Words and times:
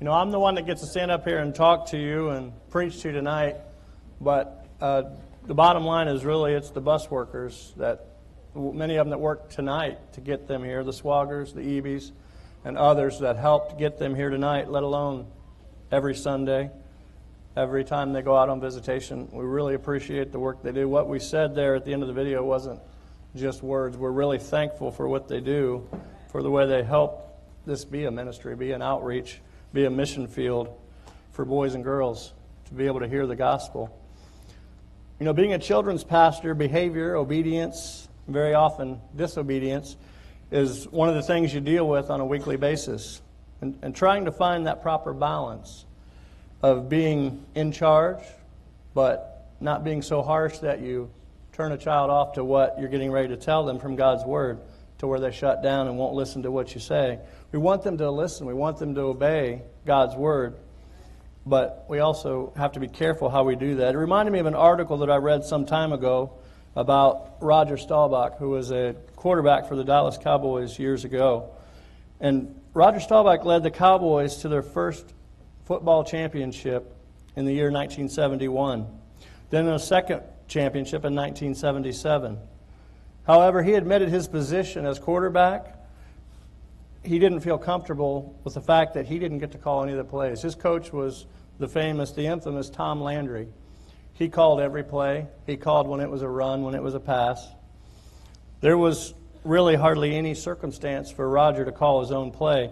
You 0.00 0.04
know, 0.04 0.12
I'm 0.12 0.30
the 0.30 0.38
one 0.38 0.54
that 0.54 0.64
gets 0.64 0.80
to 0.82 0.86
stand 0.86 1.10
up 1.10 1.24
here 1.24 1.38
and 1.38 1.52
talk 1.52 1.86
to 1.86 1.98
you 1.98 2.28
and 2.28 2.52
preach 2.70 3.02
to 3.02 3.08
you 3.08 3.14
tonight, 3.14 3.56
but 4.20 4.64
uh, 4.80 5.02
the 5.44 5.54
bottom 5.54 5.82
line 5.84 6.06
is 6.06 6.24
really 6.24 6.52
it's 6.52 6.70
the 6.70 6.80
bus 6.80 7.10
workers 7.10 7.74
that 7.78 8.06
many 8.54 8.94
of 8.94 9.06
them 9.06 9.10
that 9.10 9.18
work 9.18 9.50
tonight 9.50 10.12
to 10.12 10.20
get 10.20 10.46
them 10.46 10.62
here, 10.62 10.84
the 10.84 10.92
Swaggers, 10.92 11.52
the 11.52 11.62
Ebies, 11.62 12.12
and 12.64 12.78
others 12.78 13.18
that 13.18 13.38
helped 13.38 13.76
get 13.76 13.98
them 13.98 14.14
here 14.14 14.30
tonight, 14.30 14.70
let 14.70 14.84
alone 14.84 15.26
every 15.90 16.14
Sunday, 16.14 16.70
every 17.56 17.82
time 17.82 18.12
they 18.12 18.22
go 18.22 18.36
out 18.36 18.48
on 18.48 18.60
visitation. 18.60 19.28
We 19.32 19.44
really 19.46 19.74
appreciate 19.74 20.30
the 20.30 20.38
work 20.38 20.62
they 20.62 20.70
do. 20.70 20.88
What 20.88 21.08
we 21.08 21.18
said 21.18 21.56
there 21.56 21.74
at 21.74 21.84
the 21.84 21.92
end 21.92 22.02
of 22.02 22.08
the 22.08 22.14
video 22.14 22.44
wasn't 22.44 22.78
just 23.34 23.64
words. 23.64 23.96
We're 23.96 24.12
really 24.12 24.38
thankful 24.38 24.92
for 24.92 25.08
what 25.08 25.26
they 25.26 25.40
do, 25.40 25.88
for 26.30 26.44
the 26.44 26.50
way 26.52 26.68
they 26.68 26.84
help 26.84 27.24
this 27.66 27.84
be 27.84 28.04
a 28.04 28.12
ministry, 28.12 28.54
be 28.54 28.70
an 28.70 28.80
outreach 28.80 29.40
be 29.72 29.84
a 29.84 29.90
mission 29.90 30.26
field 30.26 30.68
for 31.32 31.44
boys 31.44 31.74
and 31.74 31.84
girls 31.84 32.32
to 32.66 32.74
be 32.74 32.86
able 32.86 33.00
to 33.00 33.08
hear 33.08 33.26
the 33.26 33.36
gospel. 33.36 33.94
You 35.18 35.24
know, 35.24 35.32
being 35.32 35.52
a 35.52 35.58
children's 35.58 36.04
pastor, 36.04 36.54
behavior, 36.54 37.16
obedience, 37.16 38.08
very 38.26 38.54
often 38.54 39.00
disobedience, 39.16 39.96
is 40.50 40.86
one 40.88 41.08
of 41.08 41.14
the 41.14 41.22
things 41.22 41.52
you 41.52 41.60
deal 41.60 41.88
with 41.88 42.10
on 42.10 42.20
a 42.20 42.26
weekly 42.26 42.56
basis. 42.56 43.20
And, 43.60 43.78
and 43.82 43.94
trying 43.94 44.26
to 44.26 44.32
find 44.32 44.66
that 44.66 44.82
proper 44.82 45.12
balance 45.12 45.84
of 46.62 46.88
being 46.88 47.44
in 47.54 47.72
charge, 47.72 48.22
but 48.94 49.50
not 49.60 49.84
being 49.84 50.02
so 50.02 50.22
harsh 50.22 50.58
that 50.58 50.80
you 50.80 51.10
turn 51.52 51.72
a 51.72 51.78
child 51.78 52.10
off 52.10 52.34
to 52.34 52.44
what 52.44 52.76
you're 52.78 52.88
getting 52.88 53.10
ready 53.10 53.28
to 53.28 53.36
tell 53.36 53.64
them 53.64 53.78
from 53.80 53.96
God's 53.96 54.24
Word 54.24 54.60
to 54.98 55.06
where 55.06 55.20
they 55.20 55.30
shut 55.30 55.62
down 55.62 55.86
and 55.86 55.96
won't 55.96 56.14
listen 56.14 56.42
to 56.42 56.50
what 56.50 56.74
you 56.74 56.80
say. 56.80 57.18
We 57.52 57.58
want 57.58 57.82
them 57.82 57.98
to 57.98 58.10
listen, 58.10 58.46
we 58.46 58.54
want 58.54 58.78
them 58.78 58.94
to 58.94 59.02
obey 59.02 59.62
God's 59.86 60.16
word, 60.16 60.58
but 61.46 61.86
we 61.88 62.00
also 62.00 62.52
have 62.56 62.72
to 62.72 62.80
be 62.80 62.88
careful 62.88 63.30
how 63.30 63.44
we 63.44 63.56
do 63.56 63.76
that. 63.76 63.94
It 63.94 63.98
reminded 63.98 64.32
me 64.32 64.38
of 64.38 64.46
an 64.46 64.54
article 64.54 64.98
that 64.98 65.10
I 65.10 65.16
read 65.16 65.44
some 65.44 65.66
time 65.66 65.92
ago 65.92 66.32
about 66.76 67.36
Roger 67.40 67.76
Staubach, 67.76 68.38
who 68.38 68.50
was 68.50 68.70
a 68.70 68.94
quarterback 69.16 69.68
for 69.68 69.76
the 69.76 69.84
Dallas 69.84 70.18
Cowboys 70.18 70.78
years 70.78 71.04
ago. 71.04 71.50
And 72.20 72.60
Roger 72.74 73.00
Staubach 73.00 73.44
led 73.44 73.62
the 73.62 73.70
Cowboys 73.70 74.36
to 74.38 74.48
their 74.48 74.62
first 74.62 75.12
football 75.64 76.04
championship 76.04 76.94
in 77.36 77.44
the 77.44 77.52
year 77.52 77.70
1971, 77.70 78.86
then 79.50 79.68
a 79.68 79.78
second 79.78 80.22
championship 80.48 81.04
in 81.04 81.14
1977. 81.14 82.38
However, 83.28 83.62
he 83.62 83.74
admitted 83.74 84.08
his 84.08 84.26
position 84.26 84.86
as 84.86 84.98
quarterback. 84.98 85.76
He 87.04 87.18
didn't 87.18 87.40
feel 87.40 87.58
comfortable 87.58 88.40
with 88.42 88.54
the 88.54 88.62
fact 88.62 88.94
that 88.94 89.04
he 89.04 89.18
didn't 89.18 89.40
get 89.40 89.52
to 89.52 89.58
call 89.58 89.82
any 89.82 89.92
of 89.92 89.98
the 89.98 90.04
plays. 90.04 90.40
His 90.40 90.54
coach 90.54 90.94
was 90.94 91.26
the 91.58 91.68
famous, 91.68 92.12
the 92.12 92.24
infamous 92.24 92.70
Tom 92.70 93.02
Landry. 93.02 93.48
He 94.14 94.30
called 94.30 94.60
every 94.60 94.82
play. 94.82 95.26
He 95.46 95.58
called 95.58 95.86
when 95.86 96.00
it 96.00 96.08
was 96.08 96.22
a 96.22 96.28
run, 96.28 96.62
when 96.62 96.74
it 96.74 96.82
was 96.82 96.94
a 96.94 97.00
pass. 97.00 97.46
There 98.62 98.78
was 98.78 99.12
really 99.44 99.76
hardly 99.76 100.16
any 100.16 100.34
circumstance 100.34 101.10
for 101.10 101.28
Roger 101.28 101.66
to 101.66 101.72
call 101.72 102.00
his 102.00 102.10
own 102.10 102.30
play. 102.30 102.70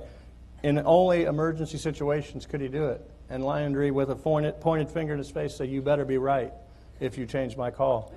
In 0.62 0.80
only 0.86 1.24
emergency 1.24 1.76
situations 1.76 2.46
could 2.46 2.62
he 2.62 2.68
do 2.68 2.86
it. 2.86 3.02
And 3.28 3.44
Landry, 3.44 3.90
with 3.90 4.08
a 4.08 4.16
pointed, 4.16 4.90
finger 4.90 5.12
in 5.12 5.18
his 5.18 5.30
face, 5.30 5.54
said, 5.54 5.68
You 5.68 5.82
better 5.82 6.06
be 6.06 6.16
right 6.16 6.54
if 6.98 7.18
you 7.18 7.26
change 7.26 7.58
my 7.58 7.70
call. 7.70 8.14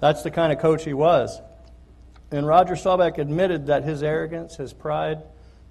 That's 0.00 0.22
the 0.22 0.30
kind 0.30 0.52
of 0.52 0.60
coach 0.60 0.84
he 0.84 0.94
was. 0.94 1.40
And 2.30 2.46
Roger 2.46 2.76
Staubach 2.76 3.18
admitted 3.18 3.66
that 3.66 3.84
his 3.84 4.02
arrogance, 4.02 4.56
his 4.56 4.72
pride, 4.72 5.22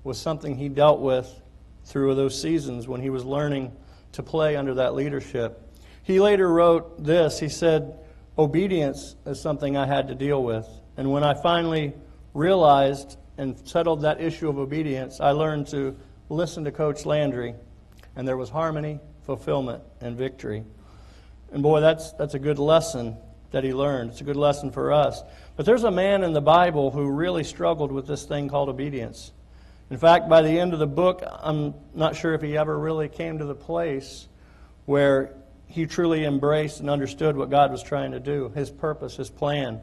was 0.03 0.17
something 0.19 0.55
he 0.55 0.69
dealt 0.69 0.99
with 0.99 1.41
through 1.85 2.15
those 2.15 2.39
seasons 2.39 2.87
when 2.87 3.01
he 3.01 3.09
was 3.09 3.23
learning 3.23 3.71
to 4.13 4.23
play 4.23 4.55
under 4.55 4.73
that 4.75 4.95
leadership. 4.95 5.61
He 6.03 6.19
later 6.19 6.51
wrote 6.51 7.03
this 7.03 7.39
he 7.39 7.49
said, 7.49 7.99
Obedience 8.37 9.15
is 9.25 9.41
something 9.41 9.75
I 9.75 9.85
had 9.85 10.07
to 10.07 10.15
deal 10.15 10.43
with. 10.43 10.67
And 10.95 11.11
when 11.11 11.23
I 11.23 11.33
finally 11.33 11.93
realized 12.33 13.17
and 13.37 13.55
settled 13.67 14.01
that 14.01 14.21
issue 14.21 14.49
of 14.49 14.57
obedience, 14.57 15.19
I 15.19 15.31
learned 15.31 15.67
to 15.67 15.95
listen 16.29 16.63
to 16.65 16.71
Coach 16.71 17.05
Landry, 17.05 17.55
and 18.15 18.27
there 18.27 18.37
was 18.37 18.49
harmony, 18.49 18.99
fulfillment, 19.23 19.83
and 20.01 20.17
victory. 20.17 20.63
And 21.51 21.63
boy, 21.63 21.81
that's, 21.81 22.11
that's 22.13 22.33
a 22.33 22.39
good 22.39 22.59
lesson 22.59 23.17
that 23.51 23.63
he 23.63 23.73
learned. 23.73 24.11
It's 24.11 24.21
a 24.21 24.25
good 24.25 24.35
lesson 24.35 24.71
for 24.71 24.91
us. 24.91 25.21
But 25.57 25.65
there's 25.65 25.83
a 25.83 25.91
man 25.91 26.23
in 26.23 26.33
the 26.33 26.41
Bible 26.41 26.91
who 26.91 27.09
really 27.09 27.43
struggled 27.43 27.91
with 27.91 28.05
this 28.05 28.25
thing 28.25 28.47
called 28.47 28.69
obedience. 28.69 29.31
In 29.89 29.97
fact, 29.97 30.29
by 30.29 30.43
the 30.43 30.59
end 30.59 30.73
of 30.73 30.79
the 30.79 30.85
book, 30.85 31.23
I'm 31.25 31.73
not 31.95 32.15
sure 32.15 32.35
if 32.35 32.43
he 32.43 32.55
ever 32.55 32.77
really 32.77 33.09
came 33.09 33.39
to 33.39 33.45
the 33.45 33.55
place 33.55 34.27
where 34.85 35.33
he 35.65 35.87
truly 35.87 36.25
embraced 36.25 36.79
and 36.79 36.91
understood 36.91 37.35
what 37.35 37.49
God 37.49 37.71
was 37.71 37.81
trying 37.81 38.11
to 38.11 38.19
do, 38.19 38.49
his 38.53 38.69
purpose, 38.69 39.15
his 39.15 39.31
plan. 39.31 39.81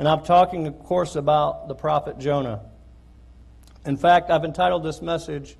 And 0.00 0.08
I'm 0.08 0.24
talking, 0.24 0.66
of 0.66 0.78
course, 0.80 1.14
about 1.14 1.68
the 1.68 1.74
prophet 1.76 2.18
Jonah. 2.18 2.62
In 3.86 3.96
fact, 3.96 4.30
I've 4.30 4.44
entitled 4.44 4.82
this 4.82 5.00
message 5.00 5.56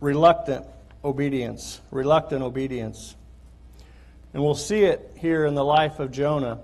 Reluctant 0.00 0.66
Obedience. 1.02 1.80
Reluctant 1.90 2.42
Obedience. 2.42 3.16
And 4.34 4.42
we'll 4.42 4.54
see 4.54 4.82
it 4.82 5.12
here 5.16 5.46
in 5.46 5.54
the 5.54 5.64
life 5.64 5.98
of 6.00 6.12
Jonah. 6.12 6.60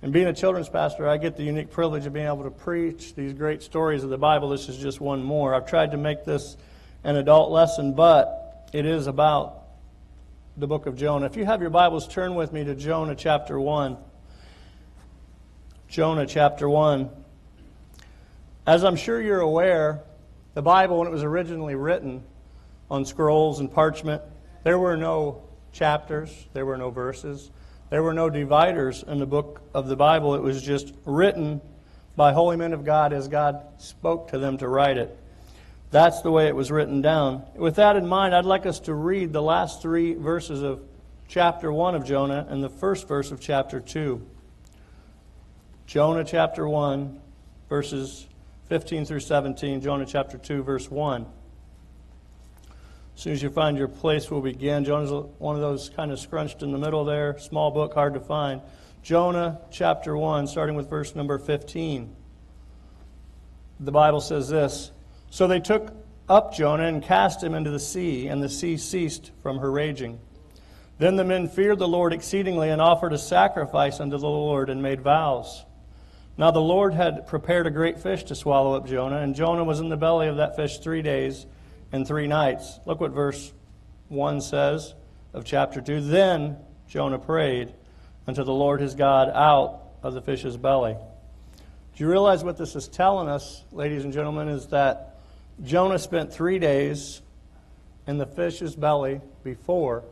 And 0.00 0.12
being 0.12 0.28
a 0.28 0.32
children's 0.32 0.68
pastor, 0.68 1.08
I 1.08 1.16
get 1.16 1.36
the 1.36 1.42
unique 1.42 1.72
privilege 1.72 2.06
of 2.06 2.12
being 2.12 2.26
able 2.26 2.44
to 2.44 2.50
preach 2.50 3.16
these 3.16 3.32
great 3.32 3.62
stories 3.62 4.04
of 4.04 4.10
the 4.10 4.18
Bible. 4.18 4.50
This 4.50 4.68
is 4.68 4.78
just 4.78 5.00
one 5.00 5.24
more. 5.24 5.54
I've 5.54 5.66
tried 5.66 5.90
to 5.90 5.96
make 5.96 6.24
this 6.24 6.56
an 7.02 7.16
adult 7.16 7.50
lesson, 7.50 7.94
but 7.94 8.68
it 8.72 8.86
is 8.86 9.08
about 9.08 9.64
the 10.56 10.68
book 10.68 10.86
of 10.86 10.96
Jonah. 10.96 11.26
If 11.26 11.36
you 11.36 11.44
have 11.44 11.60
your 11.60 11.70
Bibles, 11.70 12.06
turn 12.06 12.36
with 12.36 12.52
me 12.52 12.62
to 12.62 12.76
Jonah 12.76 13.16
chapter 13.16 13.58
1. 13.58 13.96
Jonah 15.88 16.26
chapter 16.26 16.68
1. 16.68 17.10
As 18.68 18.84
I'm 18.84 18.96
sure 18.96 19.20
you're 19.20 19.40
aware, 19.40 20.02
the 20.54 20.62
Bible, 20.62 20.98
when 20.98 21.08
it 21.08 21.12
was 21.12 21.24
originally 21.24 21.74
written 21.74 22.22
on 22.88 23.04
scrolls 23.04 23.58
and 23.58 23.72
parchment, 23.72 24.22
there 24.62 24.78
were 24.78 24.96
no 24.96 25.42
chapters, 25.72 26.46
there 26.52 26.66
were 26.66 26.76
no 26.76 26.90
verses, 26.90 27.50
there 27.90 28.02
were 28.02 28.14
no 28.14 28.28
dividers 28.28 29.04
in 29.06 29.18
the 29.18 29.26
book 29.26 29.62
of 29.72 29.88
the 29.88 29.96
Bible. 29.96 30.34
It 30.34 30.42
was 30.42 30.62
just 30.62 30.92
written 31.04 31.60
by 32.16 32.32
holy 32.32 32.56
men 32.56 32.72
of 32.72 32.84
God 32.84 33.12
as 33.12 33.28
God 33.28 33.64
spoke 33.78 34.28
to 34.28 34.38
them 34.38 34.58
to 34.58 34.68
write 34.68 34.98
it. 34.98 35.16
That's 35.90 36.20
the 36.20 36.30
way 36.30 36.48
it 36.48 36.56
was 36.56 36.70
written 36.70 37.00
down. 37.00 37.44
With 37.54 37.76
that 37.76 37.96
in 37.96 38.06
mind, 38.06 38.34
I'd 38.34 38.44
like 38.44 38.66
us 38.66 38.80
to 38.80 38.94
read 38.94 39.32
the 39.32 39.40
last 39.40 39.80
three 39.80 40.14
verses 40.14 40.62
of 40.62 40.82
chapter 41.28 41.72
1 41.72 41.94
of 41.94 42.04
Jonah 42.04 42.46
and 42.48 42.62
the 42.62 42.68
first 42.68 43.08
verse 43.08 43.30
of 43.30 43.40
chapter 43.40 43.80
2. 43.80 44.20
Jonah 45.86 46.24
chapter 46.24 46.68
1, 46.68 47.18
verses 47.70 48.26
15 48.68 49.06
through 49.06 49.20
17. 49.20 49.80
Jonah 49.80 50.04
chapter 50.04 50.36
2, 50.36 50.62
verse 50.62 50.90
1. 50.90 51.24
As 53.18 53.22
soon 53.22 53.32
as 53.32 53.42
you 53.42 53.50
find 53.50 53.76
your 53.76 53.88
place, 53.88 54.30
we'll 54.30 54.42
begin. 54.42 54.84
Jonah's 54.84 55.10
one 55.38 55.56
of 55.56 55.60
those 55.60 55.88
kind 55.88 56.12
of 56.12 56.20
scrunched 56.20 56.62
in 56.62 56.70
the 56.70 56.78
middle 56.78 57.04
there, 57.04 57.36
small 57.36 57.72
book, 57.72 57.94
hard 57.94 58.14
to 58.14 58.20
find. 58.20 58.60
Jonah 59.02 59.58
chapter 59.72 60.16
1, 60.16 60.46
starting 60.46 60.76
with 60.76 60.88
verse 60.88 61.16
number 61.16 61.36
15. 61.36 62.14
The 63.80 63.90
Bible 63.90 64.20
says 64.20 64.48
this 64.48 64.92
So 65.30 65.48
they 65.48 65.58
took 65.58 65.92
up 66.28 66.54
Jonah 66.54 66.84
and 66.84 67.02
cast 67.02 67.42
him 67.42 67.54
into 67.54 67.72
the 67.72 67.80
sea, 67.80 68.28
and 68.28 68.40
the 68.40 68.48
sea 68.48 68.76
ceased 68.76 69.32
from 69.42 69.58
her 69.58 69.72
raging. 69.72 70.20
Then 70.98 71.16
the 71.16 71.24
men 71.24 71.48
feared 71.48 71.80
the 71.80 71.88
Lord 71.88 72.12
exceedingly 72.12 72.70
and 72.70 72.80
offered 72.80 73.12
a 73.12 73.18
sacrifice 73.18 73.98
unto 73.98 74.16
the 74.16 74.28
Lord 74.28 74.70
and 74.70 74.80
made 74.80 75.00
vows. 75.00 75.64
Now 76.36 76.52
the 76.52 76.60
Lord 76.60 76.94
had 76.94 77.26
prepared 77.26 77.66
a 77.66 77.72
great 77.72 77.98
fish 77.98 78.22
to 78.22 78.36
swallow 78.36 78.74
up 78.74 78.86
Jonah, 78.86 79.18
and 79.18 79.34
Jonah 79.34 79.64
was 79.64 79.80
in 79.80 79.88
the 79.88 79.96
belly 79.96 80.28
of 80.28 80.36
that 80.36 80.54
fish 80.54 80.78
three 80.78 81.02
days 81.02 81.46
and 81.92 82.06
three 82.06 82.26
nights. 82.26 82.80
Look 82.86 83.00
what 83.00 83.12
verse 83.12 83.52
1 84.08 84.40
says 84.40 84.94
of 85.32 85.44
chapter 85.44 85.80
2. 85.80 86.00
Then 86.02 86.56
Jonah 86.88 87.18
prayed 87.18 87.72
unto 88.26 88.44
the 88.44 88.52
Lord 88.52 88.80
his 88.80 88.94
God 88.94 89.30
out 89.30 89.80
of 90.02 90.14
the 90.14 90.20
fish's 90.20 90.56
belly. 90.56 90.96
Do 91.96 92.04
you 92.04 92.10
realize 92.10 92.44
what 92.44 92.56
this 92.56 92.76
is 92.76 92.88
telling 92.88 93.28
us, 93.28 93.64
ladies 93.72 94.04
and 94.04 94.12
gentlemen, 94.12 94.48
is 94.48 94.66
that 94.68 95.16
Jonah 95.64 95.98
spent 95.98 96.32
three 96.32 96.58
days 96.58 97.20
in 98.06 98.18
the 98.18 98.26
fish's 98.26 98.76
belly 98.76 99.20
before 99.42 100.04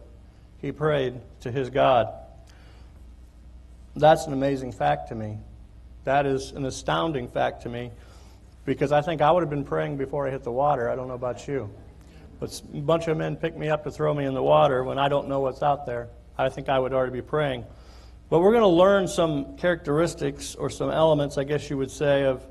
he 0.61 0.73
prayed 0.73 1.21
to 1.41 1.51
his 1.51 1.71
God. 1.71 2.13
That's 3.95 4.27
an 4.27 4.33
amazing 4.33 4.73
fact 4.73 5.09
to 5.09 5.15
me. 5.15 5.39
That 6.05 6.27
is 6.27 6.53
an 6.53 6.65
astounding 6.67 7.29
fact 7.29 7.63
to 7.63 7.69
me 7.69 7.91
because 8.67 8.93
I 8.93 9.01
think 9.01 9.23
I 9.23 9.31
would 9.31 9.43
have 9.43 9.49
been 9.49 9.65
praying 9.65 9.97
before 9.97 10.29
I 10.29 10.31
hit 10.31 10.43
the 10.43 10.53
water. 10.53 10.91
I 10.91 10.97
don't 10.97 11.09
know 11.09 11.15
about 11.15 11.49
you. 11.49 11.71
But 12.39 12.61
a 12.75 12.81
bunch 12.81 13.09
of 13.09 13.17
men 13.17 13.37
pick 13.37 13.57
me 13.57 13.71
up 13.71 13.85
to 13.85 13.91
throw 13.91 14.13
me 14.13 14.27
in 14.27 14.35
the 14.35 14.43
water 14.43 14.85
when 14.85 14.99
I 14.99 15.09
don't 15.09 15.29
know 15.29 15.41
what's 15.41 15.63
out 15.63 15.87
there. 15.87 16.09
I 16.37 16.51
think 16.51 16.69
I 16.69 16.79
would 16.79 16.93
already 16.93 17.13
be 17.13 17.23
praying. 17.23 17.65
But 18.29 18.41
we're 18.41 18.51
going 18.51 18.63
to 18.63 18.69
learn 18.69 19.09
some 19.09 19.57
characteristics 19.57 20.55
or 20.55 20.69
some 20.69 20.91
elements, 20.91 21.39
I 21.39 21.45
guess 21.45 21.71
you 21.71 21.79
would 21.79 21.91
say, 21.91 22.25
of 22.25 22.45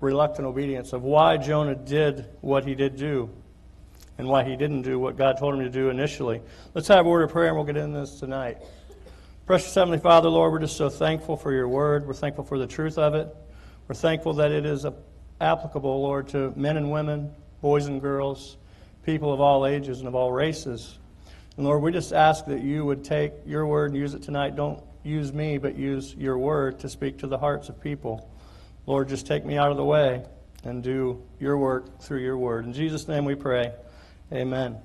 reluctant 0.00 0.46
obedience, 0.46 0.92
of 0.92 1.04
why 1.04 1.38
Jonah 1.38 1.76
did 1.76 2.26
what 2.42 2.66
he 2.66 2.74
did 2.74 2.96
do. 2.96 3.30
and 4.18 4.28
why 4.28 4.44
he 4.44 4.56
didn't 4.56 4.82
do 4.82 4.98
what 4.98 5.16
God 5.16 5.38
told 5.38 5.54
him 5.54 5.60
to 5.60 5.70
do 5.70 5.90
initially. 5.90 6.40
Let's 6.74 6.88
have 6.88 7.06
a 7.06 7.08
word 7.08 7.22
of 7.22 7.30
prayer 7.30 7.48
and 7.48 7.56
we'll 7.56 7.66
get 7.66 7.76
into 7.76 8.00
this 8.00 8.18
tonight. 8.18 8.58
Precious 9.46 9.74
Heavenly 9.74 9.98
Father, 9.98 10.28
Lord, 10.28 10.52
we're 10.52 10.58
just 10.58 10.76
so 10.76 10.88
thankful 10.88 11.36
for 11.36 11.52
your 11.52 11.68
word. 11.68 12.06
We're 12.06 12.14
thankful 12.14 12.44
for 12.44 12.58
the 12.58 12.66
truth 12.66 12.98
of 12.98 13.14
it. 13.14 13.34
We're 13.86 13.94
thankful 13.94 14.32
that 14.34 14.50
it 14.50 14.66
is 14.66 14.84
applicable, 15.40 16.02
Lord, 16.02 16.28
to 16.28 16.52
men 16.56 16.76
and 16.76 16.90
women, 16.90 17.34
boys 17.60 17.86
and 17.86 18.00
girls, 18.00 18.56
people 19.04 19.32
of 19.32 19.40
all 19.40 19.66
ages 19.66 19.98
and 20.00 20.08
of 20.08 20.14
all 20.14 20.32
races. 20.32 20.98
And 21.56 21.64
Lord, 21.64 21.82
we 21.82 21.92
just 21.92 22.12
ask 22.12 22.46
that 22.46 22.62
you 22.62 22.84
would 22.84 23.04
take 23.04 23.32
your 23.46 23.66
word 23.66 23.92
and 23.92 24.00
use 24.00 24.14
it 24.14 24.22
tonight. 24.22 24.56
Don't 24.56 24.82
use 25.04 25.32
me, 25.32 25.58
but 25.58 25.76
use 25.76 26.14
your 26.16 26.36
word 26.38 26.80
to 26.80 26.88
speak 26.88 27.18
to 27.18 27.26
the 27.26 27.38
hearts 27.38 27.68
of 27.68 27.80
people. 27.80 28.30
Lord, 28.86 29.08
just 29.08 29.26
take 29.26 29.44
me 29.44 29.56
out 29.56 29.70
of 29.70 29.76
the 29.76 29.84
way 29.84 30.24
and 30.64 30.82
do 30.82 31.22
your 31.40 31.56
work 31.56 32.00
through 32.00 32.20
your 32.20 32.36
word. 32.36 32.64
In 32.64 32.72
Jesus' 32.72 33.08
name 33.08 33.24
we 33.24 33.34
pray. 33.34 33.72
Amen. 34.32 34.76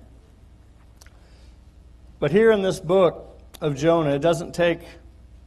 But 2.19 2.31
here 2.31 2.51
in 2.51 2.61
this 2.61 2.79
book 2.79 3.39
of 3.59 3.75
Jonah, 3.75 4.15
it 4.15 4.21
doesn't 4.21 4.53
take 4.53 4.81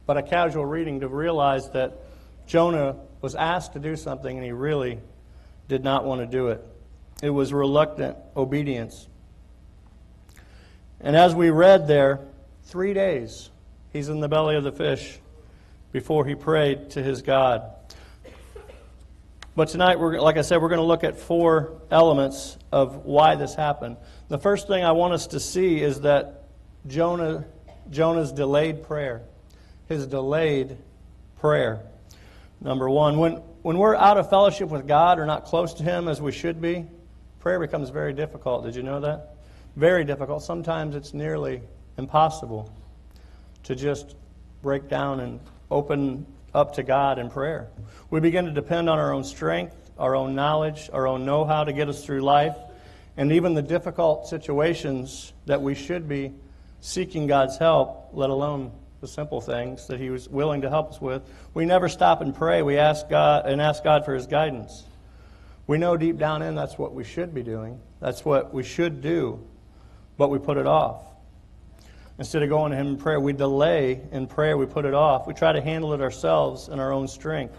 but 0.05 0.17
a 0.17 0.23
casual 0.23 0.65
reading 0.65 0.99
to 0.99 1.07
realize 1.07 1.69
that 1.71 1.99
Jonah 2.45 2.97
was 3.25 3.33
asked 3.33 3.73
to 3.73 3.79
do 3.79 3.95
something 3.95 4.37
and 4.37 4.45
he 4.45 4.51
really 4.51 4.99
did 5.67 5.83
not 5.83 6.05
want 6.05 6.21
to 6.21 6.27
do 6.27 6.49
it. 6.49 6.63
It 7.23 7.31
was 7.31 7.51
reluctant 7.51 8.15
obedience. 8.37 9.07
And 11.01 11.15
as 11.15 11.33
we 11.33 11.49
read 11.49 11.87
there, 11.87 12.19
three 12.65 12.93
days 12.93 13.49
he's 13.91 14.09
in 14.09 14.19
the 14.19 14.27
belly 14.27 14.55
of 14.55 14.63
the 14.63 14.71
fish 14.71 15.17
before 15.91 16.23
he 16.23 16.35
prayed 16.35 16.91
to 16.91 17.01
his 17.01 17.23
God. 17.23 17.63
But 19.55 19.69
tonight, 19.69 19.99
we're, 19.99 20.21
like 20.21 20.37
I 20.37 20.43
said, 20.43 20.61
we're 20.61 20.69
going 20.69 20.77
to 20.77 20.85
look 20.85 21.03
at 21.03 21.17
four 21.17 21.81
elements 21.89 22.59
of 22.71 23.05
why 23.05 23.33
this 23.33 23.55
happened. 23.55 23.97
The 24.27 24.37
first 24.37 24.67
thing 24.67 24.83
I 24.83 24.91
want 24.91 25.15
us 25.15 25.25
to 25.27 25.39
see 25.39 25.81
is 25.81 26.01
that 26.01 26.43
Jonah, 26.85 27.43
Jonah's 27.89 28.31
delayed 28.31 28.83
prayer. 28.83 29.23
His 29.89 30.05
delayed 30.05 30.77
prayer. 31.39 31.81
Number 32.61 32.89
one, 32.89 33.17
when, 33.17 33.33
when 33.61 33.77
we're 33.77 33.95
out 33.95 34.17
of 34.17 34.29
fellowship 34.29 34.69
with 34.69 34.87
God 34.87 35.19
or 35.19 35.25
not 35.25 35.45
close 35.45 35.73
to 35.75 35.83
Him 35.83 36.07
as 36.07 36.21
we 36.21 36.31
should 36.31 36.61
be, 36.61 36.85
prayer 37.39 37.59
becomes 37.59 37.89
very 37.89 38.13
difficult. 38.13 38.63
Did 38.65 38.75
you 38.75 38.83
know 38.83 38.99
that? 39.01 39.35
Very 39.75 40.03
difficult. 40.05 40.41
Sometimes 40.41 40.95
it's 40.95 41.13
nearly 41.13 41.61
impossible 41.97 42.71
to 43.63 43.75
just 43.75 44.15
break 44.61 44.87
down 44.87 45.19
and 45.19 45.39
open 45.69 46.25
up 46.53 46.75
to 46.75 46.83
God 46.83 47.19
in 47.19 47.29
prayer. 47.29 47.67
We 48.09 48.19
begin 48.19 48.45
to 48.45 48.51
depend 48.51 48.89
on 48.89 48.97
our 48.97 49.13
own 49.13 49.23
strength, 49.23 49.75
our 49.97 50.15
own 50.15 50.35
knowledge, 50.35 50.89
our 50.93 51.07
own 51.07 51.25
know 51.25 51.45
how 51.45 51.63
to 51.63 51.73
get 51.73 51.89
us 51.89 52.03
through 52.03 52.21
life, 52.21 52.55
and 53.17 53.31
even 53.31 53.53
the 53.53 53.61
difficult 53.61 54.27
situations 54.27 55.33
that 55.45 55.61
we 55.61 55.75
should 55.75 56.07
be 56.07 56.33
seeking 56.81 57.27
God's 57.27 57.57
help, 57.57 58.09
let 58.13 58.29
alone 58.29 58.71
the 59.01 59.07
simple 59.07 59.41
things 59.41 59.87
that 59.87 59.99
He 59.99 60.09
was 60.09 60.27
willing 60.29 60.61
to 60.61 60.69
help 60.69 60.91
us 60.91 61.01
with. 61.01 61.23
We 61.53 61.65
never 61.65 61.89
stop 61.89 62.21
and 62.21 62.33
pray. 62.33 62.61
We 62.61 62.77
ask 62.77 63.09
God 63.09 63.45
and 63.45 63.61
ask 63.61 63.83
God 63.83 64.05
for 64.05 64.13
His 64.13 64.27
guidance. 64.27 64.83
We 65.67 65.77
know 65.77 65.97
deep 65.97 66.17
down 66.17 66.41
in 66.41 66.55
that's 66.55 66.77
what 66.77 66.93
we 66.93 67.03
should 67.03 67.33
be 67.33 67.43
doing. 67.43 67.79
That's 67.99 68.23
what 68.23 68.53
we 68.53 68.63
should 68.63 69.01
do, 69.01 69.43
but 70.17 70.29
we 70.29 70.39
put 70.39 70.57
it 70.57 70.67
off. 70.67 71.03
Instead 72.17 72.43
of 72.43 72.49
going 72.49 72.71
to 72.71 72.77
Him 72.77 72.87
in 72.87 72.97
prayer, 72.97 73.19
we 73.19 73.33
delay 73.33 74.01
in 74.11 74.27
prayer, 74.27 74.57
we 74.57 74.65
put 74.65 74.85
it 74.85 74.93
off. 74.93 75.27
We 75.27 75.33
try 75.33 75.51
to 75.51 75.61
handle 75.61 75.93
it 75.93 76.01
ourselves 76.01 76.69
in 76.69 76.79
our 76.79 76.93
own 76.93 77.07
strength. 77.07 77.55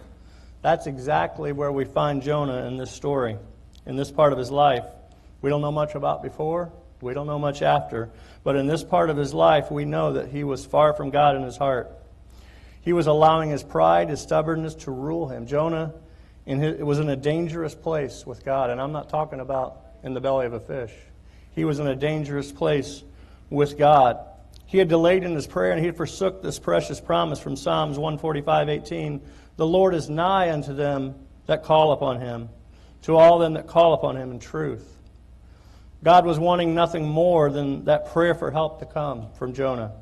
That's 0.63 0.87
exactly 0.87 1.53
where 1.53 1.71
we 1.71 1.85
find 1.85 2.23
Jonah 2.23 2.67
in 2.67 2.77
this 2.77 2.91
story, 2.91 3.37
in 3.85 3.97
this 3.97 4.11
part 4.11 4.33
of 4.33 4.39
his 4.39 4.51
life. 4.51 4.85
We 5.43 5.51
don't 5.51 5.61
know 5.61 5.73
much 5.73 5.95
about 5.95 6.23
before, 6.23 6.73
we 7.01 7.15
don't 7.15 7.27
know 7.27 7.39
much 7.39 7.63
after, 7.63 8.11
but 8.43 8.57
in 8.57 8.67
this 8.67 8.83
part 8.83 9.11
of 9.11 9.17
his 9.17 9.35
life, 9.35 9.71
we 9.71 9.85
know 9.85 10.15
that 10.15 10.29
he 10.29 10.45
was 10.45 10.65
far 10.65 10.93
from 10.95 11.11
God 11.11 11.37
in 11.37 11.43
his 11.43 11.57
heart. 11.57 11.91
He 12.81 12.93
was 12.93 13.07
allowing 13.07 13.51
his 13.51 13.63
pride, 13.63 14.09
his 14.09 14.21
stubbornness 14.21 14.75
to 14.77 14.91
rule 14.91 15.29
him. 15.29 15.47
Jonah 15.47 15.93
in 16.47 16.61
his, 16.61 16.81
was 16.81 16.99
in 16.99 17.09
a 17.09 17.17
dangerous 17.17 17.75
place 17.75 18.25
with 18.25 18.45
God, 18.45 18.71
and 18.71 18.81
I'm 18.81 18.93
not 18.93 19.09
talking 19.09 19.41
about 19.41 19.81
in 20.03 20.15
the 20.15 20.21
belly 20.21 20.47
of 20.47 20.53
a 20.53 20.61
fish. 20.61 20.93
He 21.55 21.65
was 21.65 21.81
in 21.81 21.87
a 21.87 21.97
dangerous 21.97 22.53
place 22.53 23.03
with 23.51 23.77
God. 23.77 24.19
He 24.67 24.79
had 24.79 24.89
delayed 24.89 25.25
in 25.25 25.35
his 25.35 25.47
prayer 25.47 25.73
and 25.73 25.81
he 25.81 25.87
had 25.87 25.97
forsook 25.97 26.43
this 26.43 26.59
precious 26.59 27.01
promise 27.01 27.41
from 27.41 27.57
Psalms 27.57 27.99
145:18. 27.99 29.21
The 29.57 29.67
Lord 29.67 29.95
is 29.95 30.11
nigh 30.11 30.53
unto 30.53 30.75
them 30.75 31.15
that 31.47 31.63
call 31.63 31.93
upon 31.93 32.21
him, 32.21 32.49
to 33.03 33.17
all 33.17 33.39
them 33.39 33.55
that 33.55 33.67
call 33.67 33.95
upon 33.95 34.17
him 34.17 34.31
in 34.31 34.39
truth. 34.39 34.96
God 36.03 36.27
was 36.27 36.39
wanting 36.39 36.75
nothing 36.75 37.05
more 37.05 37.51
than 37.51 37.85
that 37.87 38.13
prayer 38.13 38.35
for 38.35 38.51
help 38.51 38.81
to 38.81 38.87
come 38.87 39.29
from 39.39 39.55
Jonah. 39.55 39.93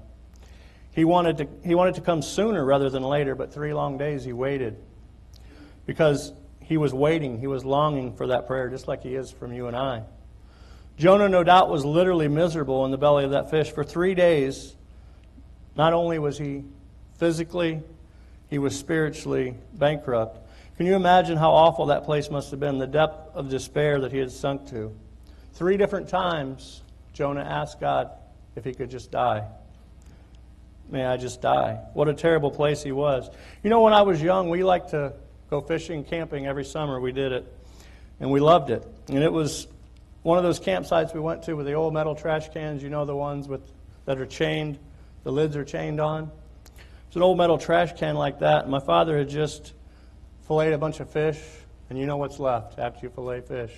He 0.93 1.05
wanted 1.05 1.39
to, 1.39 1.49
he 1.65 1.75
wanted 1.75 1.95
to 1.97 2.01
come 2.01 2.23
sooner 2.23 2.65
rather 2.65 2.91
than 2.91 3.03
later, 3.03 3.35
but 3.35 3.53
three 3.53 3.75
long 3.75 3.99
days 3.99 4.25
he 4.25 4.33
waited 4.33 4.77
because 5.87 6.33
he 6.61 6.77
was 6.77 6.95
waiting, 6.95 7.39
he 7.39 7.47
was 7.47 7.65
longing 7.65 8.15
for 8.15 8.29
that 8.29 8.47
prayer, 8.47 8.69
just 8.69 8.89
like 8.89 9.03
he 9.03 9.15
is 9.15 9.31
from 9.31 9.53
you 9.53 9.67
and 9.67 9.77
I. 9.77 10.03
Jonah, 10.97 11.29
no 11.29 11.43
doubt, 11.43 11.69
was 11.69 11.85
literally 11.85 12.29
miserable 12.29 12.85
in 12.85 12.91
the 12.91 12.99
belly 12.99 13.25
of 13.25 13.33
that 13.33 13.51
fish 13.51 13.73
for 13.73 13.83
three 13.83 14.15
days. 14.15 14.77
Not 15.77 15.93
only 15.93 16.19
was 16.19 16.39
he 16.39 16.65
physically, 17.19 17.83
he 18.49 18.59
was 18.59 18.79
spiritually 18.79 19.57
bankrupt. 19.75 20.39
Can 20.77 20.87
you 20.87 20.95
imagine 20.95 21.37
how 21.37 21.51
awful 21.51 21.87
that 21.87 22.05
place 22.05 22.31
must 22.31 22.51
have 22.53 22.61
been, 22.61 22.79
the 22.79 22.87
depth 22.87 23.35
of 23.35 23.49
despair 23.49 24.01
that 24.01 24.13
he 24.13 24.19
had 24.19 24.31
sunk 24.31 24.69
to? 24.71 24.95
Three 25.55 25.77
different 25.77 26.09
times, 26.09 26.83
Jonah 27.13 27.45
asked 27.45 27.79
God 27.79 28.11
if 28.57 28.65
he 28.65 28.75
could 28.75 28.91
just 28.91 29.13
die. 29.13 29.47
May 30.91 31.07
I 31.07 31.17
just 31.17 31.41
die? 31.41 31.79
What 31.95 32.09
a 32.09 32.15
terrible 32.15 32.51
place 32.51 32.83
he 32.83 32.91
was. 32.91 33.31
You 33.63 33.71
know, 33.71 33.81
when 33.81 33.93
I 33.93 34.03
was 34.03 34.21
young, 34.21 34.51
we 34.51 34.65
liked 34.65 34.91
to 34.91 35.13
go 35.51 35.61
fishing, 35.61 36.03
camping 36.03 36.47
every 36.47 36.65
summer. 36.65 37.01
We 37.01 37.13
did 37.13 37.31
it, 37.31 37.53
and 38.19 38.33
we 38.33 38.41
loved 38.41 38.71
it. 38.71 38.85
And 39.09 39.23
it 39.23 39.33
was 39.33 39.69
one 40.25 40.39
of 40.39 40.45
those 40.45 40.59
campsites 40.59 41.15
we 41.15 41.21
went 41.21 41.45
to 41.45 41.55
with 41.55 41.67
the 41.67 41.75
old 41.75 41.95
metal 41.95 42.17
trash 42.17 42.49
cans, 42.49 42.83
you 42.83 42.91
know, 42.91 43.05
the 43.05 43.17
ones 43.17 43.47
with, 43.47 43.63
that 44.07 44.19
are 44.19 44.27
chained, 44.27 44.79
the 45.23 45.31
lids 45.31 45.55
are 45.55 45.65
chained 45.65 46.01
on. 46.01 46.33
It's 47.07 47.17
an 47.17 47.23
old 47.23 47.39
metal 47.39 47.59
trash 47.59 47.93
can 47.93 48.17
like 48.17 48.41
that. 48.41 48.63
And 48.63 48.73
my 48.73 48.81
father 48.81 49.17
had 49.17 49.29
just 49.29 49.73
filleted 50.49 50.75
a 50.75 50.79
bunch 50.79 50.99
of 50.99 51.09
fish, 51.11 51.41
and 51.91 51.99
you 51.99 52.07
know 52.07 52.17
what's 52.17 52.41
left 52.41 52.81
after 52.81 53.07
you 53.07 53.11
fillet 53.11 53.43
fish 53.43 53.73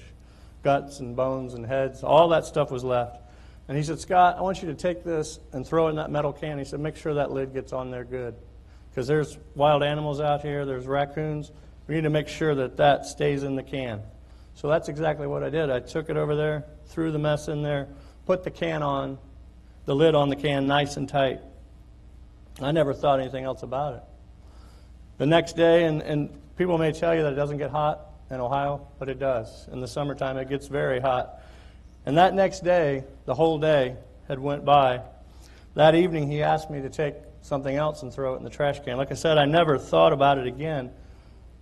guts 0.66 0.98
and 0.98 1.14
bones 1.14 1.54
and 1.54 1.64
heads, 1.64 2.02
all 2.02 2.30
that 2.30 2.44
stuff 2.44 2.72
was 2.72 2.82
left. 2.82 3.20
And 3.68 3.76
he 3.76 3.84
said, 3.84 4.00
Scott, 4.00 4.36
I 4.36 4.40
want 4.40 4.62
you 4.62 4.66
to 4.66 4.74
take 4.74 5.04
this 5.04 5.38
and 5.52 5.64
throw 5.64 5.86
it 5.86 5.90
in 5.90 5.96
that 5.96 6.10
metal 6.10 6.32
can. 6.32 6.58
He 6.58 6.64
said, 6.64 6.80
make 6.80 6.96
sure 6.96 7.14
that 7.14 7.30
lid 7.30 7.54
gets 7.54 7.72
on 7.72 7.92
there 7.92 8.02
good. 8.02 8.34
Because 8.90 9.06
there's 9.06 9.38
wild 9.54 9.84
animals 9.84 10.20
out 10.20 10.42
here, 10.42 10.66
there's 10.66 10.88
raccoons. 10.88 11.52
We 11.86 11.94
need 11.94 12.00
to 12.00 12.10
make 12.10 12.26
sure 12.26 12.52
that 12.56 12.78
that 12.78 13.06
stays 13.06 13.44
in 13.44 13.54
the 13.54 13.62
can. 13.62 14.02
So 14.56 14.66
that's 14.66 14.88
exactly 14.88 15.28
what 15.28 15.44
I 15.44 15.50
did. 15.50 15.70
I 15.70 15.78
took 15.78 16.10
it 16.10 16.16
over 16.16 16.34
there, 16.34 16.64
threw 16.86 17.12
the 17.12 17.18
mess 17.20 17.46
in 17.46 17.62
there, 17.62 17.86
put 18.24 18.42
the 18.42 18.50
can 18.50 18.82
on, 18.82 19.18
the 19.84 19.94
lid 19.94 20.16
on 20.16 20.30
the 20.30 20.36
can 20.36 20.66
nice 20.66 20.96
and 20.96 21.08
tight. 21.08 21.42
I 22.60 22.72
never 22.72 22.92
thought 22.92 23.20
anything 23.20 23.44
else 23.44 23.62
about 23.62 23.94
it. 23.94 24.02
The 25.18 25.26
next 25.26 25.54
day, 25.54 25.84
and, 25.84 26.02
and 26.02 26.28
people 26.56 26.76
may 26.76 26.90
tell 26.90 27.14
you 27.14 27.22
that 27.22 27.34
it 27.34 27.36
doesn't 27.36 27.58
get 27.58 27.70
hot 27.70 28.15
in 28.30 28.40
Ohio, 28.40 28.86
but 28.98 29.08
it 29.08 29.18
does. 29.18 29.68
In 29.72 29.80
the 29.80 29.88
summertime, 29.88 30.36
it 30.36 30.48
gets 30.48 30.66
very 30.66 31.00
hot. 31.00 31.42
And 32.04 32.18
that 32.18 32.34
next 32.34 32.64
day, 32.64 33.04
the 33.24 33.34
whole 33.34 33.58
day 33.58 33.96
had 34.28 34.38
went 34.38 34.64
by. 34.64 35.02
That 35.74 35.94
evening, 35.94 36.30
he 36.30 36.42
asked 36.42 36.70
me 36.70 36.82
to 36.82 36.90
take 36.90 37.14
something 37.42 37.74
else 37.74 38.02
and 38.02 38.12
throw 38.12 38.34
it 38.34 38.38
in 38.38 38.44
the 38.44 38.50
trash 38.50 38.80
can. 38.80 38.96
Like 38.96 39.12
I 39.12 39.14
said, 39.14 39.38
I 39.38 39.44
never 39.44 39.78
thought 39.78 40.12
about 40.12 40.38
it 40.38 40.46
again 40.46 40.90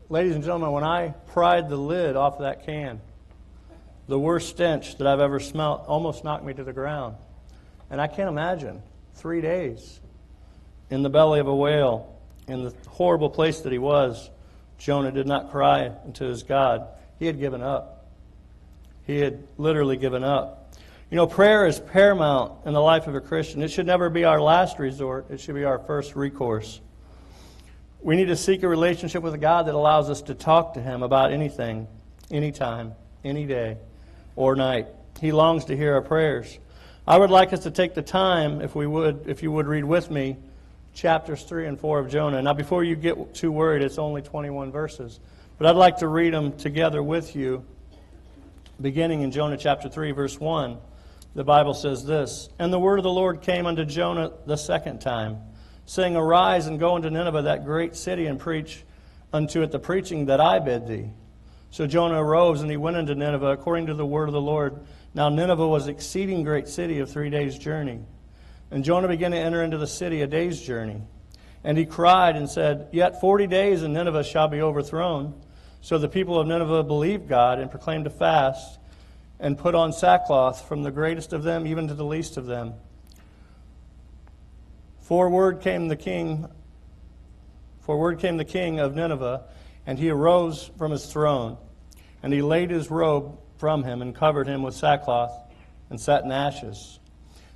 ladies 0.09 0.35
and 0.35 0.44
gentlemen, 0.44 0.73
when 0.73 0.85
I 0.85 1.09
pried 1.28 1.68
the 1.68 1.76
lid 1.76 2.16
off 2.16 2.35
of 2.35 2.42
that 2.42 2.66
can, 2.66 3.00
the 4.06 4.18
worst 4.18 4.50
stench 4.50 4.99
that 4.99 5.06
I've 5.06 5.21
ever 5.21 5.40
smelt 5.40 5.87
almost 5.87 6.25
knocked 6.25 6.44
me 6.44 6.52
to 6.54 6.64
the 6.64 6.73
ground. 6.73 7.16
And 7.90 8.00
I 8.00 8.06
can't 8.06 8.28
imagine 8.28 8.83
three 9.14 9.40
days 9.40 10.00
in 10.90 11.02
the 11.02 11.11
belly 11.11 11.40
of 11.40 11.49
a 11.49 11.54
whale, 11.54 12.18
in 12.47 12.64
the 12.64 12.75
horrible 12.88 13.30
place 13.30 13.61
that 13.61 13.73
he 13.73 13.78
was. 13.78 14.30
Jonah 14.78 15.12
did 15.12 15.26
not 15.26 15.50
cry 15.50 15.90
unto 16.04 16.26
his 16.26 16.42
God. 16.42 16.86
He 17.18 17.26
had 17.26 17.38
given 17.38 17.62
up. 17.62 18.06
He 19.06 19.18
had 19.18 19.42
literally 19.58 19.96
given 19.96 20.24
up. 20.24 20.74
You 21.10 21.16
know, 21.16 21.26
prayer 21.26 21.66
is 21.66 21.78
paramount 21.78 22.66
in 22.66 22.72
the 22.72 22.80
life 22.80 23.06
of 23.06 23.14
a 23.14 23.20
Christian. 23.20 23.62
It 23.62 23.70
should 23.70 23.86
never 23.86 24.10
be 24.10 24.24
our 24.24 24.40
last 24.40 24.78
resort, 24.78 25.30
it 25.30 25.40
should 25.40 25.54
be 25.54 25.64
our 25.64 25.78
first 25.78 26.16
recourse. 26.16 26.80
We 28.02 28.16
need 28.16 28.26
to 28.26 28.36
seek 28.36 28.62
a 28.62 28.68
relationship 28.68 29.22
with 29.22 29.32
a 29.32 29.38
God 29.38 29.66
that 29.66 29.74
allows 29.74 30.10
us 30.10 30.22
to 30.22 30.34
talk 30.34 30.74
to 30.74 30.82
Him 30.82 31.02
about 31.02 31.32
anything, 31.32 31.86
anytime, 32.30 32.94
any 33.24 33.46
day 33.46 33.78
or 34.36 34.56
night. 34.56 34.88
He 35.20 35.32
longs 35.32 35.66
to 35.66 35.76
hear 35.76 35.94
our 35.94 36.02
prayers. 36.02 36.58
I 37.06 37.16
would 37.16 37.30
like 37.30 37.52
us 37.52 37.60
to 37.60 37.70
take 37.70 37.94
the 37.94 38.02
time, 38.02 38.60
if 38.60 38.74
we 38.74 38.86
would, 38.86 39.24
if 39.26 39.42
you 39.42 39.52
would 39.52 39.66
read 39.66 39.84
with 39.84 40.10
me, 40.10 40.36
chapters 40.94 41.42
3 41.42 41.66
and 41.66 41.78
4 41.78 41.98
of 41.98 42.08
Jonah. 42.08 42.40
Now, 42.40 42.54
before 42.54 42.84
you 42.84 42.96
get 42.96 43.34
too 43.34 43.52
worried, 43.52 43.82
it's 43.82 43.98
only 43.98 44.22
21 44.22 44.72
verses. 44.72 45.20
But 45.58 45.66
I'd 45.66 45.76
like 45.76 45.98
to 45.98 46.08
read 46.08 46.32
them 46.32 46.56
together 46.56 47.02
with 47.02 47.36
you 47.36 47.64
beginning 48.80 49.22
in 49.22 49.30
Jonah 49.30 49.56
chapter 49.56 49.88
3, 49.88 50.12
verse 50.12 50.38
1, 50.38 50.78
the 51.34 51.44
Bible 51.44 51.74
says 51.74 52.04
this 52.04 52.48
And 52.58 52.72
the 52.72 52.78
word 52.78 52.98
of 52.98 53.02
the 53.02 53.10
Lord 53.10 53.42
came 53.42 53.66
unto 53.66 53.84
Jonah 53.84 54.32
the 54.46 54.56
second 54.56 55.00
time, 55.00 55.38
saying, 55.86 56.16
Arise 56.16 56.66
and 56.66 56.78
go 56.78 56.94
unto 56.94 57.10
Nineveh, 57.10 57.42
that 57.42 57.64
great 57.64 57.96
city, 57.96 58.26
and 58.26 58.38
preach 58.38 58.84
unto 59.32 59.62
it 59.62 59.70
the 59.70 59.78
preaching 59.78 60.26
that 60.26 60.40
I 60.40 60.58
bid 60.58 60.86
thee. 60.86 61.10
So 61.70 61.86
Jonah 61.86 62.22
arose 62.22 62.60
and 62.60 62.70
he 62.70 62.76
went 62.76 62.96
into 62.96 63.16
Nineveh 63.16 63.50
according 63.50 63.86
to 63.86 63.94
the 63.94 64.06
word 64.06 64.28
of 64.28 64.32
the 64.32 64.40
Lord. 64.40 64.78
Now 65.12 65.28
Nineveh 65.28 65.66
was 65.66 65.88
exceeding 65.88 66.44
great 66.44 66.68
city 66.68 67.00
of 67.00 67.10
three 67.10 67.30
days' 67.30 67.58
journey. 67.58 68.00
And 68.74 68.82
Jonah 68.82 69.06
began 69.06 69.30
to 69.30 69.36
enter 69.36 69.62
into 69.62 69.78
the 69.78 69.86
city 69.86 70.20
a 70.22 70.26
day's 70.26 70.60
journey. 70.60 71.00
And 71.62 71.78
he 71.78 71.86
cried 71.86 72.34
and 72.34 72.50
said, 72.50 72.88
Yet 72.90 73.20
forty 73.20 73.46
days 73.46 73.84
and 73.84 73.94
Nineveh 73.94 74.24
shall 74.24 74.48
be 74.48 74.60
overthrown. 74.60 75.40
So 75.80 75.96
the 75.96 76.08
people 76.08 76.40
of 76.40 76.48
Nineveh 76.48 76.82
believed 76.82 77.28
God 77.28 77.60
and 77.60 77.70
proclaimed 77.70 78.08
a 78.08 78.10
fast 78.10 78.80
and 79.38 79.56
put 79.56 79.76
on 79.76 79.92
sackcloth 79.92 80.66
from 80.66 80.82
the 80.82 80.90
greatest 80.90 81.32
of 81.32 81.44
them 81.44 81.68
even 81.68 81.86
to 81.86 81.94
the 81.94 82.04
least 82.04 82.36
of 82.36 82.46
them. 82.46 82.74
For 85.02 85.28
word 85.28 85.60
came 85.60 85.86
the 85.86 85.94
king 85.94 86.48
for 87.82 87.96
word 87.96 88.18
came 88.18 88.38
the 88.38 88.44
king 88.44 88.80
of 88.80 88.96
Nineveh, 88.96 89.44
and 89.86 90.00
he 90.00 90.10
arose 90.10 90.68
from 90.78 90.90
his 90.90 91.06
throne, 91.06 91.58
and 92.24 92.32
he 92.32 92.42
laid 92.42 92.70
his 92.70 92.90
robe 92.90 93.38
from 93.56 93.84
him 93.84 94.02
and 94.02 94.16
covered 94.16 94.48
him 94.48 94.64
with 94.64 94.74
sackcloth 94.74 95.32
and 95.90 96.00
sat 96.00 96.24
in 96.24 96.32
ashes. 96.32 96.98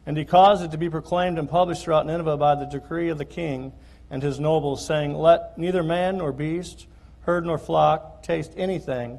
And 0.09 0.17
he 0.17 0.25
caused 0.25 0.65
it 0.65 0.71
to 0.71 0.79
be 0.79 0.89
proclaimed 0.89 1.39
and 1.39 1.51
published 1.51 1.85
throughout 1.85 2.07
Nineveh 2.07 2.39
by 2.39 2.55
the 2.55 2.65
decree 2.65 3.11
of 3.11 3.19
the 3.19 3.27
king 3.27 3.75
and 4.11 4.23
his 4.23 4.41
nobles, 4.41 4.87
saying, 4.87 5.15
Let 5.15 5.59
neither 5.59 5.83
man 5.83 6.17
nor 6.17 6.33
beast, 6.33 6.87
herd 7.21 7.45
nor 7.45 7.59
flock 7.59 8.23
taste 8.23 8.55
anything. 8.57 9.19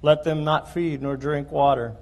Let 0.00 0.22
them 0.22 0.44
not 0.44 0.72
feed 0.72 1.02
nor 1.02 1.16
drink 1.16 1.50
water. 1.50 1.96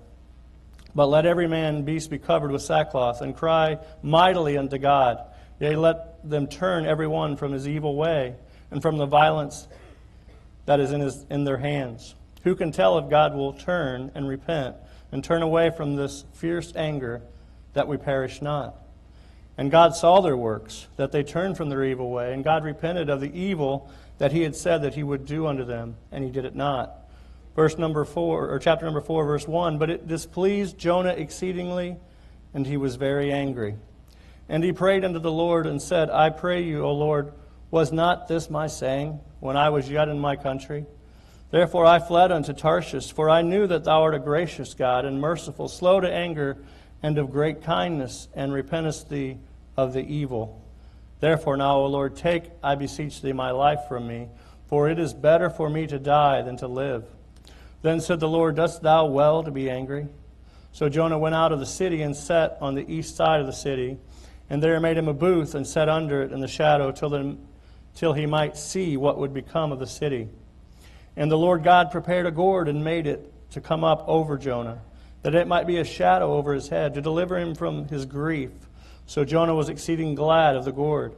But 0.95 1.07
let 1.07 1.25
every 1.25 1.49
man 1.49 1.77
and 1.77 1.87
beast 1.87 2.11
be 2.11 2.19
covered 2.19 2.51
with 2.51 2.61
sackcloth, 2.61 3.23
and 3.23 3.35
cry 3.35 3.79
mightily 4.03 4.59
unto 4.59 4.77
God. 4.77 5.25
Yea, 5.59 5.75
let 5.75 6.29
them 6.29 6.47
turn 6.47 6.85
every 6.85 7.07
one 7.07 7.39
from 7.39 7.53
his 7.53 7.67
evil 7.67 7.97
way, 7.97 8.35
and 8.71 8.83
from 8.83 8.99
the 8.99 9.07
violence 9.07 9.67
that 10.67 10.79
is 10.79 10.93
in, 10.93 11.01
his, 11.01 11.25
in 11.31 11.45
their 11.45 11.57
hands. 11.57 12.15
Who 12.45 12.55
can 12.55 12.71
tell 12.71 12.99
if 12.99 13.09
God 13.09 13.35
will 13.35 13.55
turn 13.55 14.13
and 14.15 14.29
repent, 14.29 14.77
and 15.11 15.25
turn 15.25 15.41
away 15.41 15.71
from 15.71 15.97
this 15.97 16.27
fierce 16.35 16.77
anger, 16.77 17.23
that 17.73 17.89
we 17.89 17.97
perish 17.97 18.43
not? 18.43 18.77
And 19.57 19.71
God 19.71 19.97
saw 19.97 20.21
their 20.21 20.37
works, 20.37 20.87
that 20.97 21.11
they 21.11 21.25
turned 21.25 21.57
from 21.57 21.69
their 21.69 21.85
evil 21.85 22.11
way, 22.11 22.33
and 22.33 22.45
God 22.45 22.63
repented 22.63 23.11
of 23.11 23.21
the 23.21 23.37
evil 23.37 23.91
that 24.19 24.33
he 24.33 24.43
had 24.43 24.55
said 24.55 24.83
that 24.83 24.95
he 24.95 25.03
would 25.03 25.27
do 25.27 25.47
unto 25.47 25.65
them, 25.65 25.97
and 26.13 26.23
he 26.23 26.31
did 26.31 26.45
it 26.45 26.55
not. 26.55 26.95
Verse 27.57 27.77
number 27.77 28.05
4, 28.05 28.49
or 28.51 28.59
chapter 28.61 28.85
number 28.85 29.01
4, 29.01 29.25
verse 29.25 29.49
1 29.49 29.79
But 29.79 29.91
it 29.91 30.07
displeased 30.07 30.79
Jonah 30.79 31.11
exceedingly, 31.11 31.97
and 32.55 32.67
he 32.67 32.77
was 32.77 32.95
very 32.95 33.33
angry. 33.33 33.77
And 34.49 34.63
he 34.63 34.73
prayed 34.73 35.05
unto 35.05 35.19
the 35.19 35.33
Lord 35.33 35.67
and 35.67 35.83
said, 35.83 36.09
I 36.09 36.31
pray 36.31 36.63
you, 36.63 36.85
O 36.85 36.93
Lord, 36.93 37.33
was 37.73 37.93
not 37.93 38.29
this 38.29 38.49
my 38.49 38.69
saying 38.69 39.21
when 39.41 39.57
I 39.57 39.71
was 39.71 39.91
yet 39.91 40.09
in 40.09 40.21
my 40.21 40.37
country? 40.37 40.87
Therefore 41.51 41.85
I 41.85 41.99
fled 41.99 42.31
unto 42.31 42.53
Tarshish, 42.53 43.13
for 43.13 43.29
I 43.29 43.43
knew 43.43 43.67
that 43.67 43.85
thou 43.85 44.03
art 44.03 44.15
a 44.15 44.19
gracious 44.19 44.75
God 44.75 45.05
and 45.05 45.21
merciful, 45.21 45.69
slow 45.69 46.01
to 46.01 46.11
anger, 46.11 46.59
and 47.03 47.19
of 47.19 47.31
great 47.31 47.63
kindness, 47.63 48.29
and 48.35 48.53
repentest 48.53 49.09
thee 49.09 49.39
of 49.77 49.93
the 49.93 50.03
evil. 50.03 50.61
Therefore 51.21 51.57
now, 51.57 51.77
O 51.79 51.87
Lord, 51.87 52.17
take, 52.17 52.51
I 52.63 52.75
beseech 52.75 53.23
thee, 53.23 53.33
my 53.33 53.51
life 53.51 53.81
from 53.89 54.07
me, 54.07 54.29
for 54.67 54.89
it 54.89 54.99
is 54.99 55.15
better 55.15 55.51
for 55.51 55.71
me 55.71 55.87
to 55.87 55.99
die 55.99 56.43
than 56.43 56.57
to 56.59 56.69
live. 56.69 57.05
Then 57.83 58.01
said 58.01 58.21
the 58.21 58.29
Lord, 58.29 58.57
Dost 58.57 58.83
thou 58.83 59.07
well 59.07 59.43
to 59.43 59.51
be 59.51 59.71
angry? 59.71 60.09
So 60.73 60.89
Jonah 60.89 61.19
went 61.19 61.35
out 61.35 61.53
of 61.53 61.61
the 61.61 61.67
city 61.67 62.03
and 62.03 62.15
sat 62.15 62.59
on 62.61 62.75
the 62.75 62.89
east 62.89 63.17
side 63.17 63.41
of 63.41 63.47
the 63.47 63.53
city, 63.53 63.99
and 64.51 64.63
there 64.63 64.79
made 64.81 64.97
him 64.97 65.09
a 65.09 65.15
booth 65.15 65.55
and 65.55 65.67
sat 65.67 65.89
under 65.89 66.23
it 66.23 66.33
in 66.33 66.41
the 66.41 66.49
shadow 66.49 66.93
till, 66.93 67.11
the, 67.11 67.37
till 67.95 68.13
he 68.13 68.27
might 68.27 68.57
see 68.57 68.97
what 68.97 69.19
would 69.19 69.33
become 69.33 69.73
of 69.73 69.79
the 69.79 69.87
city. 69.87 70.29
And 71.17 71.31
the 71.31 71.39
Lord 71.39 71.65
God 71.65 71.91
prepared 71.91 72.27
a 72.27 72.31
gourd 72.31 72.69
and 72.69 72.85
made 72.85 73.07
it 73.07 73.33
to 73.51 73.61
come 73.61 73.83
up 73.83 74.05
over 74.07 74.39
Jonah, 74.39 74.81
that 75.31 75.43
it 75.43 75.47
might 75.47 75.67
be 75.67 75.77
a 75.77 75.85
shadow 75.85 76.33
over 76.33 76.55
his 76.55 76.69
head, 76.69 76.95
to 76.95 77.03
deliver 77.03 77.39
him 77.39 77.55
from 77.55 77.87
his 77.89 78.07
grief. 78.07 78.51
So 79.05 79.27
Jonah 79.27 79.55
was 79.55 79.69
exceeding 79.69 80.15
glad 80.15 80.57
of 80.57 80.65
the 80.65 80.73
gourd. 80.73 81.15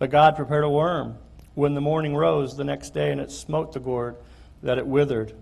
But 0.00 0.10
God 0.10 0.34
prepared 0.34 0.64
a 0.64 0.68
worm 0.68 1.18
when 1.54 1.74
the 1.74 1.80
morning 1.80 2.16
rose 2.16 2.56
the 2.56 2.64
next 2.64 2.94
day, 2.94 3.12
and 3.12 3.20
it 3.20 3.30
smote 3.30 3.72
the 3.72 3.78
gourd, 3.78 4.16
that 4.64 4.78
it 4.78 4.88
withered. 4.88 5.34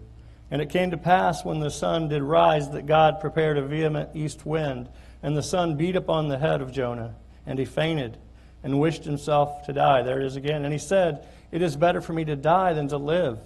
And 0.50 0.60
it 0.60 0.68
came 0.68 0.90
to 0.90 0.98
pass 0.98 1.42
when 1.42 1.60
the 1.60 1.70
sun 1.70 2.08
did 2.08 2.22
rise 2.22 2.68
that 2.72 2.84
God 2.84 3.18
prepared 3.18 3.56
a 3.56 3.62
vehement 3.62 4.10
east 4.12 4.44
wind, 4.44 4.90
and 5.22 5.34
the 5.34 5.42
sun 5.42 5.76
beat 5.76 5.96
upon 5.96 6.28
the 6.28 6.36
head 6.36 6.60
of 6.60 6.70
Jonah, 6.70 7.14
and 7.46 7.58
he 7.58 7.64
fainted 7.64 8.18
and 8.62 8.78
wished 8.78 9.04
himself 9.04 9.64
to 9.64 9.72
die. 9.72 10.02
There 10.02 10.20
it 10.20 10.26
is 10.26 10.36
again. 10.36 10.66
And 10.66 10.72
he 10.72 10.78
said, 10.78 11.26
It 11.50 11.62
is 11.62 11.76
better 11.76 12.02
for 12.02 12.12
me 12.12 12.26
to 12.26 12.36
die 12.36 12.74
than 12.74 12.88
to 12.88 12.98
live. 12.98 13.38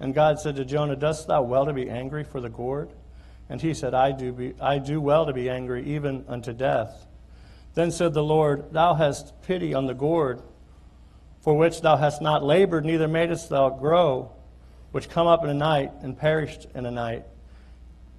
And 0.00 0.14
God 0.14 0.40
said 0.40 0.56
to 0.56 0.64
Jonah, 0.64 0.96
Dost 0.96 1.28
thou 1.28 1.42
well 1.42 1.66
to 1.66 1.72
be 1.72 1.88
angry 1.88 2.24
for 2.24 2.40
the 2.40 2.48
gourd? 2.48 2.90
And 3.50 3.60
he 3.60 3.74
said, 3.74 3.94
I 3.94 4.12
do, 4.12 4.32
be, 4.32 4.54
I 4.60 4.78
do 4.78 5.00
well 5.00 5.26
to 5.26 5.32
be 5.32 5.50
angry, 5.50 5.84
even 5.84 6.24
unto 6.28 6.52
death. 6.52 7.04
Then 7.74 7.90
said 7.90 8.14
the 8.14 8.22
Lord, 8.22 8.72
Thou 8.72 8.94
hast 8.94 9.42
pity 9.42 9.74
on 9.74 9.86
the 9.86 9.94
gourd, 9.94 10.40
for 11.40 11.58
which 11.58 11.80
thou 11.80 11.96
hast 11.96 12.22
not 12.22 12.44
labored, 12.44 12.84
neither 12.84 13.08
madest 13.08 13.48
thou 13.48 13.68
grow, 13.70 14.30
which 14.92 15.10
come 15.10 15.26
up 15.26 15.42
in 15.42 15.50
a 15.50 15.54
night 15.54 15.90
and 16.00 16.16
perished 16.16 16.68
in 16.76 16.86
a 16.86 16.92
night. 16.92 17.24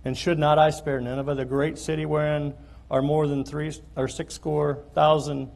And 0.04 0.18
should 0.18 0.38
not 0.38 0.60
I 0.60 0.70
spare 0.70 1.00
Nineveh, 1.00 1.36
the 1.36 1.46
great 1.46 1.78
city 1.78 2.06
wherein 2.06 2.54
are 2.90 3.02
more 3.02 3.26
than 3.26 3.46
three 3.46 3.72
or 3.96 4.10
six 4.10 4.34
score 4.34 4.84
thousand 4.94 5.50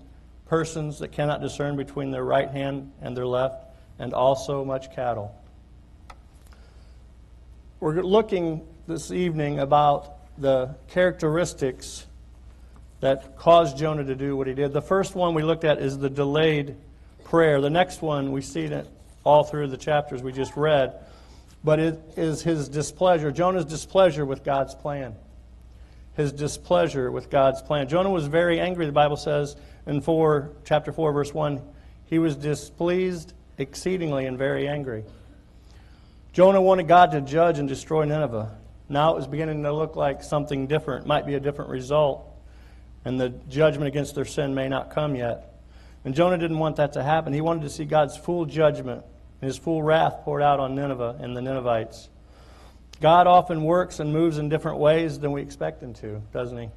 persons 0.45 0.99
that 0.99 1.11
cannot 1.11 1.41
discern 1.41 1.75
between 1.75 2.11
their 2.11 2.23
right 2.23 2.49
hand 2.49 2.93
and 3.01 3.17
their 3.17 3.27
left, 3.27 3.65
and 3.99 4.13
also 4.13 4.63
much 4.63 4.95
cattle? 4.95 5.35
We're 7.81 8.01
looking 8.01 8.65
this 8.87 9.09
evening 9.09 9.57
about 9.57 10.13
the 10.37 10.75
characteristics 10.89 12.05
that 12.99 13.35
caused 13.35 13.79
Jonah 13.79 14.03
to 14.03 14.15
do 14.15 14.37
what 14.37 14.45
he 14.45 14.53
did. 14.53 14.73
The 14.73 14.81
first 14.81 15.15
one 15.15 15.33
we 15.33 15.41
looked 15.41 15.63
at 15.63 15.79
is 15.79 15.97
the 15.97 16.09
delayed 16.09 16.75
prayer. 17.23 17.61
The 17.61 17.69
next 17.69 18.03
one, 18.03 18.31
we 18.31 18.41
see 18.41 18.65
it 18.65 18.87
all 19.23 19.43
through 19.43 19.67
the 19.67 19.77
chapters 19.77 20.21
we 20.21 20.31
just 20.31 20.55
read, 20.55 20.99
but 21.63 21.79
it 21.79 21.99
is 22.15 22.43
his 22.43 22.69
displeasure, 22.69 23.31
Jonah's 23.31 23.65
displeasure 23.65 24.23
with 24.23 24.43
God's 24.43 24.75
plan. 24.75 25.15
His 26.15 26.31
displeasure 26.31 27.11
with 27.11 27.31
God's 27.31 27.63
plan. 27.63 27.89
Jonah 27.89 28.11
was 28.11 28.27
very 28.27 28.59
angry, 28.59 28.85
the 28.85 28.91
Bible 28.91 29.17
says 29.17 29.55
in 29.87 29.99
4, 29.99 30.51
chapter 30.63 30.93
4, 30.93 31.11
verse 31.11 31.33
1. 31.33 31.59
He 32.05 32.19
was 32.19 32.35
displeased 32.35 33.33
exceedingly 33.57 34.27
and 34.27 34.37
very 34.37 34.67
angry. 34.67 35.05
Jonah 36.33 36.61
wanted 36.61 36.87
God 36.87 37.11
to 37.11 37.21
judge 37.21 37.57
and 37.57 37.67
destroy 37.67 38.05
Nineveh. 38.05 38.55
Now 38.87 39.13
it 39.13 39.15
was 39.15 39.27
beginning 39.27 39.63
to 39.63 39.73
look 39.73 39.95
like 39.95 40.23
something 40.23 40.67
different, 40.67 41.07
might 41.07 41.25
be 41.25 41.35
a 41.35 41.39
different 41.39 41.71
result 41.71 42.31
and 43.05 43.19
the 43.19 43.29
judgment 43.29 43.87
against 43.87 44.15
their 44.15 44.25
sin 44.25 44.55
may 44.55 44.67
not 44.67 44.89
come 44.89 45.15
yet. 45.15 45.53
And 46.03 46.13
Jonah 46.13 46.37
didn't 46.37 46.57
want 46.59 46.75
that 46.77 46.93
to 46.93 47.03
happen. 47.03 47.33
He 47.33 47.41
wanted 47.41 47.61
to 47.61 47.69
see 47.69 47.85
God's 47.85 48.17
full 48.17 48.45
judgment 48.45 49.05
and 49.41 49.47
his 49.47 49.57
full 49.57 49.81
wrath 49.83 50.21
poured 50.23 50.41
out 50.41 50.59
on 50.59 50.75
Nineveh 50.75 51.17
and 51.19 51.37
the 51.37 51.41
Ninevites. 51.41 52.09
God 53.01 53.27
often 53.27 53.63
works 53.63 53.99
and 53.99 54.11
moves 54.11 54.37
in 54.37 54.49
different 54.49 54.79
ways 54.79 55.19
than 55.19 55.31
we 55.31 55.41
expect 55.41 55.83
him 55.83 55.93
to, 55.95 56.21
doesn't 56.33 56.57
he? 56.57 56.69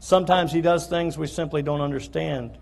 Sometimes 0.00 0.52
he 0.52 0.60
does 0.60 0.86
things 0.86 1.16
we 1.16 1.26
simply 1.26 1.62
don't 1.62 1.80
understand 1.80 2.56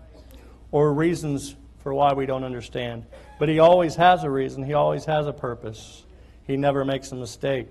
or 0.71 0.93
reasons 0.93 1.55
for 1.79 1.93
why 1.93 2.13
we 2.13 2.25
don't 2.25 2.43
understand. 2.43 3.05
But 3.39 3.49
he 3.49 3.59
always 3.59 3.95
has 3.95 4.23
a 4.23 4.29
reason, 4.29 4.63
he 4.63 4.73
always 4.73 5.05
has 5.05 5.27
a 5.27 5.33
purpose. 5.33 6.03
He 6.45 6.57
never 6.57 6.83
makes 6.85 7.11
a 7.11 7.15
mistake. 7.15 7.67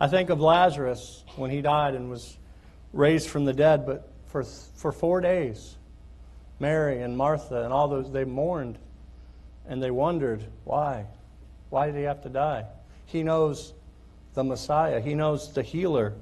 I 0.00 0.08
think 0.08 0.30
of 0.30 0.40
Lazarus 0.40 1.24
when 1.36 1.50
he 1.50 1.60
died 1.60 1.94
and 1.94 2.08
was 2.08 2.38
raised 2.94 3.28
from 3.28 3.44
the 3.44 3.52
dead, 3.52 3.84
but 3.84 4.10
for, 4.28 4.42
for 4.42 4.92
four 4.92 5.20
days. 5.20 5.76
Mary 6.58 7.02
and 7.02 7.16
Martha 7.16 7.64
and 7.64 7.72
all 7.72 7.88
those, 7.88 8.10
they 8.10 8.24
mourned 8.24 8.78
and 9.68 9.82
they 9.82 9.90
wondered, 9.90 10.44
why? 10.64 11.06
Why 11.68 11.86
did 11.86 11.96
he 11.96 12.02
have 12.02 12.22
to 12.22 12.28
die? 12.30 12.64
He 13.06 13.22
knows 13.22 13.74
the 14.34 14.44
Messiah, 14.44 15.00
he 15.00 15.14
knows 15.14 15.52
the 15.52 15.62
healer, 15.62 16.14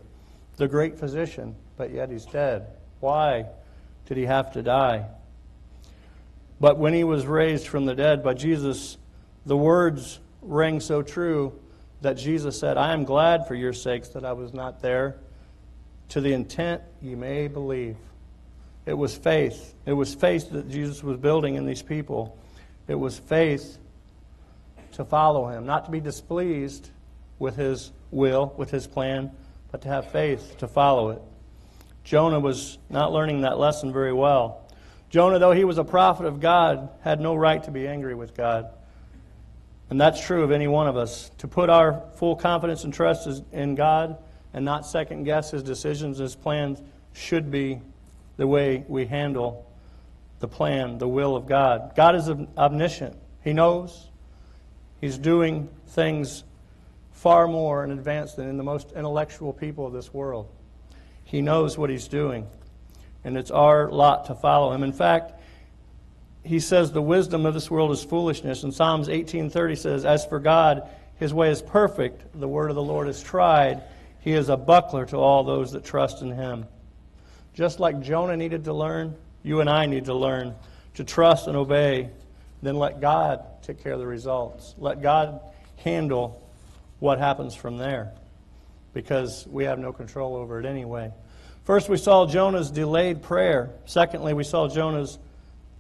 the 0.56 0.66
great 0.66 0.99
physician, 0.99 1.54
but 1.76 1.90
yet 1.90 2.11
he's 2.11 2.26
dead. 2.26 2.66
Why 3.00 3.47
did 4.06 4.16
he 4.16 4.25
have 4.25 4.52
to 4.54 4.62
die? 4.62 5.06
But 6.61 6.78
when 6.78 6.94
he 6.94 7.04
was 7.04 7.26
raised 7.26 7.68
from 7.68 7.87
the 7.87 7.94
dead 7.94 8.25
by 8.25 8.35
Jesus, 8.35 8.97
the 9.47 9.56
words 9.56 10.18
rang 10.42 10.80
so 10.80 11.02
true 11.02 11.52
that 12.00 12.14
Jesus 12.14 12.58
said, 12.58 12.76
I 12.76 12.92
am 12.92 13.04
glad 13.04 13.46
for 13.46 13.54
your 13.54 13.72
sakes 13.72 14.10
that 14.10 14.24
I 14.24 14.32
was 14.32 14.52
not 14.54 14.80
there, 14.80 15.16
to 16.10 16.20
the 16.20 16.32
intent 16.32 16.82
ye 17.02 17.14
may 17.14 17.48
believe. 17.48 17.96
It 18.86 18.94
was 18.94 19.16
faith. 19.16 19.74
It 19.84 19.92
was 19.92 20.14
faith 20.14 20.50
that 20.50 20.70
Jesus 20.70 21.02
was 21.02 21.18
building 21.18 21.56
in 21.56 21.66
these 21.66 21.82
people. 21.82 22.38
It 22.86 22.94
was 22.94 23.18
faith 23.18 23.78
to 24.92 25.04
follow 25.04 25.48
him, 25.48 25.66
not 25.66 25.84
to 25.84 25.90
be 25.90 26.00
displeased 26.00 26.88
with 27.38 27.56
his 27.56 27.92
will, 28.10 28.54
with 28.56 28.70
his 28.70 28.86
plan, 28.86 29.30
but 29.70 29.82
to 29.82 29.88
have 29.88 30.10
faith 30.10 30.56
to 30.58 30.68
follow 30.68 31.10
it. 31.10 31.22
Jonah 32.04 32.40
was 32.40 32.78
not 32.88 33.12
learning 33.12 33.42
that 33.42 33.58
lesson 33.58 33.92
very 33.92 34.14
well. 34.14 34.62
Jonah, 35.10 35.38
though 35.38 35.52
he 35.52 35.64
was 35.64 35.76
a 35.76 35.84
prophet 35.84 36.24
of 36.26 36.40
God, 36.40 36.88
had 37.02 37.20
no 37.20 37.34
right 37.34 37.62
to 37.64 37.70
be 37.70 37.86
angry 37.86 38.14
with 38.14 38.34
God. 38.34 38.70
And 39.90 40.00
that's 40.00 40.25
true 40.25 40.42
of 40.42 40.50
any 40.50 40.68
one 40.68 40.87
of 40.87 40.97
us. 40.97 41.30
To 41.38 41.49
put 41.49 41.71
our 41.71 42.02
full 42.16 42.37
confidence 42.37 42.85
and 42.85 42.92
trust 42.92 43.42
in 43.52 43.75
God 43.75 44.18
and 44.52 44.64
not 44.64 44.87
second 44.87 45.25
guess 45.25 45.50
his 45.50 45.62
decisions, 45.62 46.18
his 46.18 46.35
plans, 46.35 46.83
should 47.12 47.50
be 47.50 47.80
the 48.37 48.47
way 48.47 48.85
we 48.87 49.07
handle 49.07 49.66
the 50.40 50.49
plan, 50.49 50.99
the 50.99 51.09
will 51.09 51.35
of 51.35 51.47
God. 51.47 51.92
God 51.97 52.14
is 52.14 52.28
omniscient. 52.57 53.16
He 53.42 53.52
knows. 53.52 54.09
He's 55.00 55.18
doing 55.18 55.68
things 55.88 56.45
far 57.12 57.49
more 57.49 57.83
in 57.83 57.90
advance 57.90 58.35
than 58.35 58.49
in 58.49 58.57
the 58.57 58.64
most 58.64 58.92
intellectual 58.92 59.52
people 59.52 59.87
of 59.87 59.92
this 59.92 60.12
world. 60.14 60.49
He 61.25 61.42
knows 61.42 61.76
what 61.76 61.90
he's 61.90 62.09
doing, 62.09 62.47
and 63.25 63.37
it's 63.37 63.50
our 63.50 63.90
lot 63.90 64.26
to 64.26 64.35
follow 64.35 64.73
him. 64.73 64.83
In 64.83 64.92
fact, 64.92 65.33
he 66.48 66.60
says 66.60 66.92
the 66.92 67.02
wisdom 67.02 67.44
of 67.44 67.52
this 67.52 67.70
world 67.70 67.90
is 67.90 68.02
foolishness. 68.02 68.62
And 68.62 68.72
Psalms 68.72 69.10
18:30 69.10 69.76
says, 69.76 70.06
"As 70.06 70.24
for 70.24 70.38
God, 70.38 70.88
his 71.16 71.34
way 71.34 71.50
is 71.50 71.60
perfect; 71.60 72.24
the 72.40 72.48
word 72.48 72.70
of 72.70 72.74
the 72.74 72.82
Lord 72.82 73.06
is 73.06 73.22
tried. 73.22 73.82
He 74.20 74.32
is 74.32 74.48
a 74.48 74.56
buckler 74.56 75.04
to 75.06 75.18
all 75.18 75.44
those 75.44 75.72
that 75.72 75.84
trust 75.84 76.22
in 76.22 76.30
him." 76.30 76.66
Just 77.52 77.80
like 77.80 78.00
Jonah 78.00 78.36
needed 78.36 78.64
to 78.64 78.72
learn, 78.72 79.14
you 79.42 79.60
and 79.60 79.68
I 79.68 79.84
need 79.84 80.06
to 80.06 80.14
learn 80.14 80.54
to 80.94 81.04
trust 81.04 81.48
and 81.48 81.56
obey, 81.56 82.08
then 82.62 82.76
let 82.76 82.98
God 82.98 83.44
take 83.60 83.82
care 83.82 83.92
of 83.92 83.98
the 83.98 84.06
results. 84.06 84.74
Let 84.78 85.02
God 85.02 85.40
handle 85.76 86.40
what 86.98 87.18
happens 87.18 87.54
from 87.54 87.76
there 87.76 88.12
because 88.94 89.46
we 89.48 89.64
have 89.64 89.78
no 89.78 89.92
control 89.92 90.34
over 90.34 90.58
it 90.58 90.64
anyway. 90.64 91.12
First, 91.64 91.90
we 91.90 91.98
saw 91.98 92.24
Jonah's 92.24 92.70
delayed 92.70 93.20
prayer. 93.20 93.68
Secondly, 93.84 94.32
we 94.32 94.44
saw 94.44 94.66
Jonah's 94.66 95.18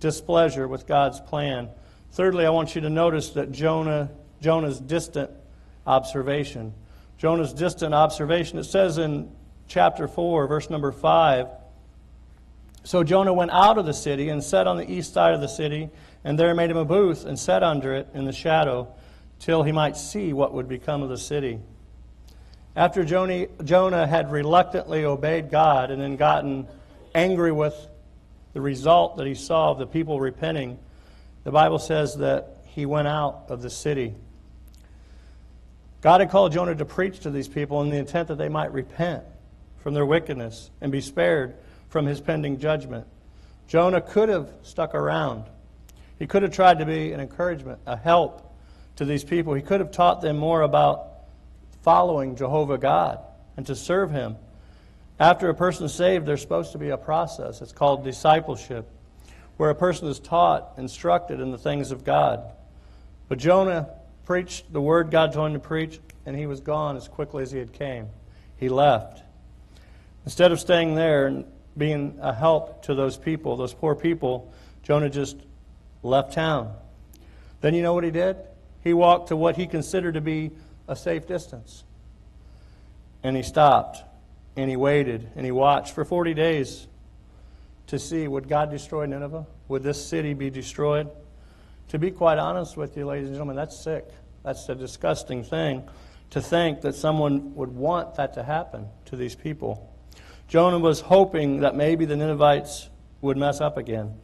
displeasure 0.00 0.68
with 0.68 0.86
God's 0.86 1.20
plan. 1.20 1.68
Thirdly, 2.12 2.46
I 2.46 2.50
want 2.50 2.74
you 2.74 2.80
to 2.82 2.90
notice 2.90 3.30
that 3.30 3.52
Jonah, 3.52 4.10
Jonah's 4.40 4.78
distant 4.78 5.30
observation. 5.86 6.74
Jonah's 7.18 7.52
distant 7.52 7.94
observation. 7.94 8.58
It 8.58 8.64
says 8.64 8.98
in 8.98 9.30
chapter 9.66 10.08
4, 10.08 10.46
verse 10.46 10.70
number 10.70 10.92
5 10.92 11.48
So 12.84 13.04
Jonah 13.04 13.34
went 13.34 13.50
out 13.50 13.78
of 13.78 13.86
the 13.86 13.94
city 13.94 14.28
and 14.28 14.42
sat 14.42 14.66
on 14.66 14.76
the 14.76 14.90
east 14.90 15.12
side 15.12 15.34
of 15.34 15.40
the 15.40 15.48
city, 15.48 15.90
and 16.24 16.38
there 16.38 16.54
made 16.54 16.70
him 16.70 16.76
a 16.76 16.84
booth 16.84 17.24
and 17.24 17.38
sat 17.38 17.62
under 17.62 17.94
it 17.94 18.08
in 18.14 18.24
the 18.24 18.32
shadow 18.32 18.88
till 19.40 19.62
he 19.62 19.72
might 19.72 19.96
see 19.96 20.32
what 20.32 20.52
would 20.52 20.68
become 20.68 21.02
of 21.02 21.08
the 21.08 21.18
city. 21.18 21.60
After 22.76 23.04
Jonah 23.04 24.06
had 24.06 24.30
reluctantly 24.30 25.04
obeyed 25.04 25.50
God 25.50 25.90
and 25.90 26.00
then 26.00 26.16
gotten 26.16 26.68
angry 27.14 27.50
with 27.50 27.74
the 28.58 28.62
result 28.62 29.18
that 29.18 29.26
he 29.28 29.36
saw 29.36 29.70
of 29.70 29.78
the 29.78 29.86
people 29.86 30.18
repenting, 30.18 30.80
the 31.44 31.52
Bible 31.52 31.78
says 31.78 32.16
that 32.16 32.56
he 32.64 32.86
went 32.86 33.06
out 33.06 33.44
of 33.50 33.62
the 33.62 33.70
city. 33.70 34.16
God 36.00 36.20
had 36.20 36.28
called 36.28 36.50
Jonah 36.50 36.74
to 36.74 36.84
preach 36.84 37.20
to 37.20 37.30
these 37.30 37.46
people 37.46 37.82
in 37.82 37.88
the 37.88 37.98
intent 37.98 38.26
that 38.26 38.34
they 38.34 38.48
might 38.48 38.72
repent 38.72 39.22
from 39.76 39.94
their 39.94 40.04
wickedness 40.04 40.72
and 40.80 40.90
be 40.90 41.00
spared 41.00 41.54
from 41.88 42.04
his 42.04 42.20
pending 42.20 42.58
judgment. 42.58 43.06
Jonah 43.68 44.00
could 44.00 44.28
have 44.28 44.50
stuck 44.64 44.92
around. 44.92 45.44
He 46.18 46.26
could 46.26 46.42
have 46.42 46.50
tried 46.50 46.80
to 46.80 46.84
be 46.84 47.12
an 47.12 47.20
encouragement, 47.20 47.78
a 47.86 47.96
help 47.96 48.52
to 48.96 49.04
these 49.04 49.22
people. 49.22 49.54
He 49.54 49.62
could 49.62 49.78
have 49.78 49.92
taught 49.92 50.20
them 50.20 50.36
more 50.36 50.62
about 50.62 51.10
following 51.82 52.34
Jehovah 52.34 52.78
God 52.78 53.20
and 53.56 53.64
to 53.68 53.76
serve 53.76 54.10
him. 54.10 54.34
After 55.20 55.48
a 55.48 55.54
person 55.54 55.86
is 55.86 55.94
saved, 55.94 56.26
there's 56.26 56.40
supposed 56.40 56.72
to 56.72 56.78
be 56.78 56.90
a 56.90 56.96
process. 56.96 57.60
It's 57.60 57.72
called 57.72 58.04
discipleship, 58.04 58.88
where 59.56 59.70
a 59.70 59.74
person 59.74 60.08
is 60.08 60.20
taught, 60.20 60.74
instructed 60.78 61.40
in 61.40 61.50
the 61.50 61.58
things 61.58 61.90
of 61.90 62.04
God. 62.04 62.42
But 63.28 63.38
Jonah 63.38 63.90
preached 64.24 64.72
the 64.72 64.80
word 64.80 65.10
God 65.10 65.32
told 65.32 65.48
him 65.48 65.54
to 65.54 65.58
preach, 65.58 65.98
and 66.24 66.36
he 66.36 66.46
was 66.46 66.60
gone 66.60 66.96
as 66.96 67.08
quickly 67.08 67.42
as 67.42 67.50
he 67.50 67.58
had 67.58 67.72
came. 67.72 68.08
He 68.58 68.68
left. 68.68 69.22
Instead 70.24 70.52
of 70.52 70.60
staying 70.60 70.94
there 70.94 71.26
and 71.26 71.44
being 71.76 72.18
a 72.20 72.32
help 72.32 72.82
to 72.84 72.94
those 72.94 73.16
people, 73.16 73.56
those 73.56 73.74
poor 73.74 73.94
people, 73.94 74.52
Jonah 74.84 75.10
just 75.10 75.36
left 76.02 76.32
town. 76.32 76.74
Then 77.60 77.74
you 77.74 77.82
know 77.82 77.94
what 77.94 78.04
he 78.04 78.10
did? 78.10 78.36
He 78.84 78.94
walked 78.94 79.28
to 79.28 79.36
what 79.36 79.56
he 79.56 79.66
considered 79.66 80.14
to 80.14 80.20
be 80.20 80.52
a 80.86 80.94
safe 80.94 81.26
distance. 81.26 81.82
And 83.24 83.36
he 83.36 83.42
stopped 83.42 84.04
and 84.58 84.68
he 84.68 84.76
waited 84.76 85.30
and 85.36 85.44
he 85.44 85.52
watched 85.52 85.94
for 85.94 86.04
40 86.04 86.34
days 86.34 86.88
to 87.86 87.98
see 87.98 88.26
would 88.26 88.48
God 88.48 88.70
destroy 88.70 89.06
Nineveh? 89.06 89.46
Would 89.68 89.84
this 89.84 90.04
city 90.04 90.34
be 90.34 90.50
destroyed? 90.50 91.08
To 91.90 91.98
be 91.98 92.10
quite 92.10 92.38
honest 92.38 92.76
with 92.76 92.96
you, 92.96 93.06
ladies 93.06 93.28
and 93.28 93.34
gentlemen, 93.34 93.56
that's 93.56 93.78
sick. 93.78 94.06
That's 94.42 94.68
a 94.68 94.74
disgusting 94.74 95.44
thing 95.44 95.88
to 96.30 96.42
think 96.42 96.80
that 96.80 96.96
someone 96.96 97.54
would 97.54 97.74
want 97.74 98.16
that 98.16 98.34
to 98.34 98.42
happen 98.42 98.88
to 99.06 99.16
these 99.16 99.34
people. 99.34 99.94
Jonah 100.48 100.78
was 100.78 101.00
hoping 101.00 101.60
that 101.60 101.76
maybe 101.76 102.04
the 102.04 102.16
Ninevites 102.16 102.90
would 103.20 103.36
mess 103.36 103.60
up 103.60 103.76
again. 103.76 104.14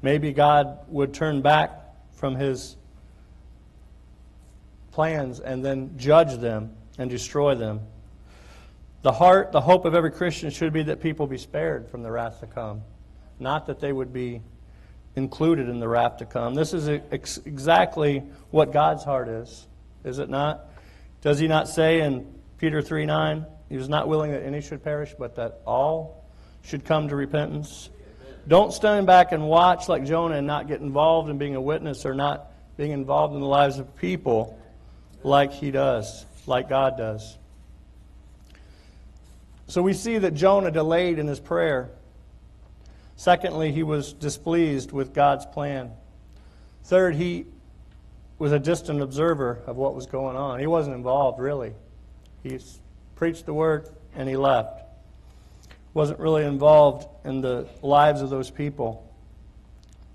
Maybe 0.00 0.32
God 0.32 0.78
would 0.88 1.12
turn 1.12 1.42
back 1.42 1.78
from 2.12 2.36
his 2.36 2.76
plans 4.92 5.40
and 5.40 5.64
then 5.64 5.96
judge 5.98 6.38
them 6.38 6.74
and 6.98 7.10
destroy 7.10 7.54
them. 7.54 7.80
The 9.02 9.12
heart, 9.12 9.50
the 9.50 9.60
hope 9.60 9.84
of 9.84 9.94
every 9.94 10.12
Christian 10.12 10.50
should 10.50 10.72
be 10.72 10.84
that 10.84 11.00
people 11.00 11.26
be 11.26 11.38
spared 11.38 11.88
from 11.88 12.02
the 12.02 12.10
wrath 12.10 12.38
to 12.40 12.46
come, 12.46 12.82
not 13.40 13.66
that 13.66 13.80
they 13.80 13.92
would 13.92 14.12
be 14.12 14.42
included 15.16 15.68
in 15.68 15.80
the 15.80 15.88
wrath 15.88 16.18
to 16.18 16.24
come. 16.24 16.54
This 16.54 16.72
is 16.72 16.88
ex- 16.88 17.38
exactly 17.44 18.22
what 18.50 18.72
God's 18.72 19.02
heart 19.02 19.28
is, 19.28 19.66
is 20.04 20.20
it 20.20 20.30
not? 20.30 20.68
Does 21.20 21.40
he 21.40 21.48
not 21.48 21.68
say 21.68 22.00
in 22.00 22.32
Peter 22.58 22.80
3 22.80 23.04
9, 23.06 23.44
he 23.68 23.76
was 23.76 23.88
not 23.88 24.06
willing 24.06 24.30
that 24.30 24.44
any 24.44 24.60
should 24.60 24.84
perish, 24.84 25.14
but 25.18 25.34
that 25.34 25.60
all 25.66 26.24
should 26.62 26.84
come 26.84 27.08
to 27.08 27.16
repentance? 27.16 27.90
Don't 28.46 28.72
stand 28.72 29.06
back 29.06 29.32
and 29.32 29.48
watch 29.48 29.88
like 29.88 30.04
Jonah 30.04 30.36
and 30.36 30.46
not 30.46 30.68
get 30.68 30.80
involved 30.80 31.28
in 31.28 31.38
being 31.38 31.56
a 31.56 31.60
witness 31.60 32.06
or 32.06 32.14
not 32.14 32.52
being 32.76 32.92
involved 32.92 33.34
in 33.34 33.40
the 33.40 33.46
lives 33.46 33.78
of 33.78 33.96
people 33.96 34.58
like 35.22 35.52
he 35.52 35.70
does, 35.70 36.24
like 36.46 36.68
God 36.68 36.96
does. 36.96 37.36
So 39.66 39.82
we 39.82 39.92
see 39.92 40.18
that 40.18 40.34
Jonah 40.34 40.70
delayed 40.70 41.18
in 41.18 41.26
his 41.26 41.40
prayer. 41.40 41.90
Secondly, 43.16 43.72
he 43.72 43.82
was 43.82 44.12
displeased 44.12 44.92
with 44.92 45.14
God's 45.14 45.46
plan. 45.46 45.92
Third, 46.84 47.14
he 47.14 47.46
was 48.38 48.52
a 48.52 48.58
distant 48.58 49.00
observer 49.00 49.62
of 49.66 49.76
what 49.76 49.94
was 49.94 50.06
going 50.06 50.36
on. 50.36 50.58
He 50.58 50.66
wasn't 50.66 50.96
involved, 50.96 51.38
really. 51.38 51.74
He 52.42 52.58
preached 53.14 53.46
the 53.46 53.54
word 53.54 53.88
and 54.16 54.28
he 54.28 54.36
left. 54.36 54.82
Wasn't 55.94 56.18
really 56.18 56.44
involved 56.44 57.06
in 57.24 57.40
the 57.40 57.68
lives 57.82 58.20
of 58.20 58.30
those 58.30 58.50
people. 58.50 59.08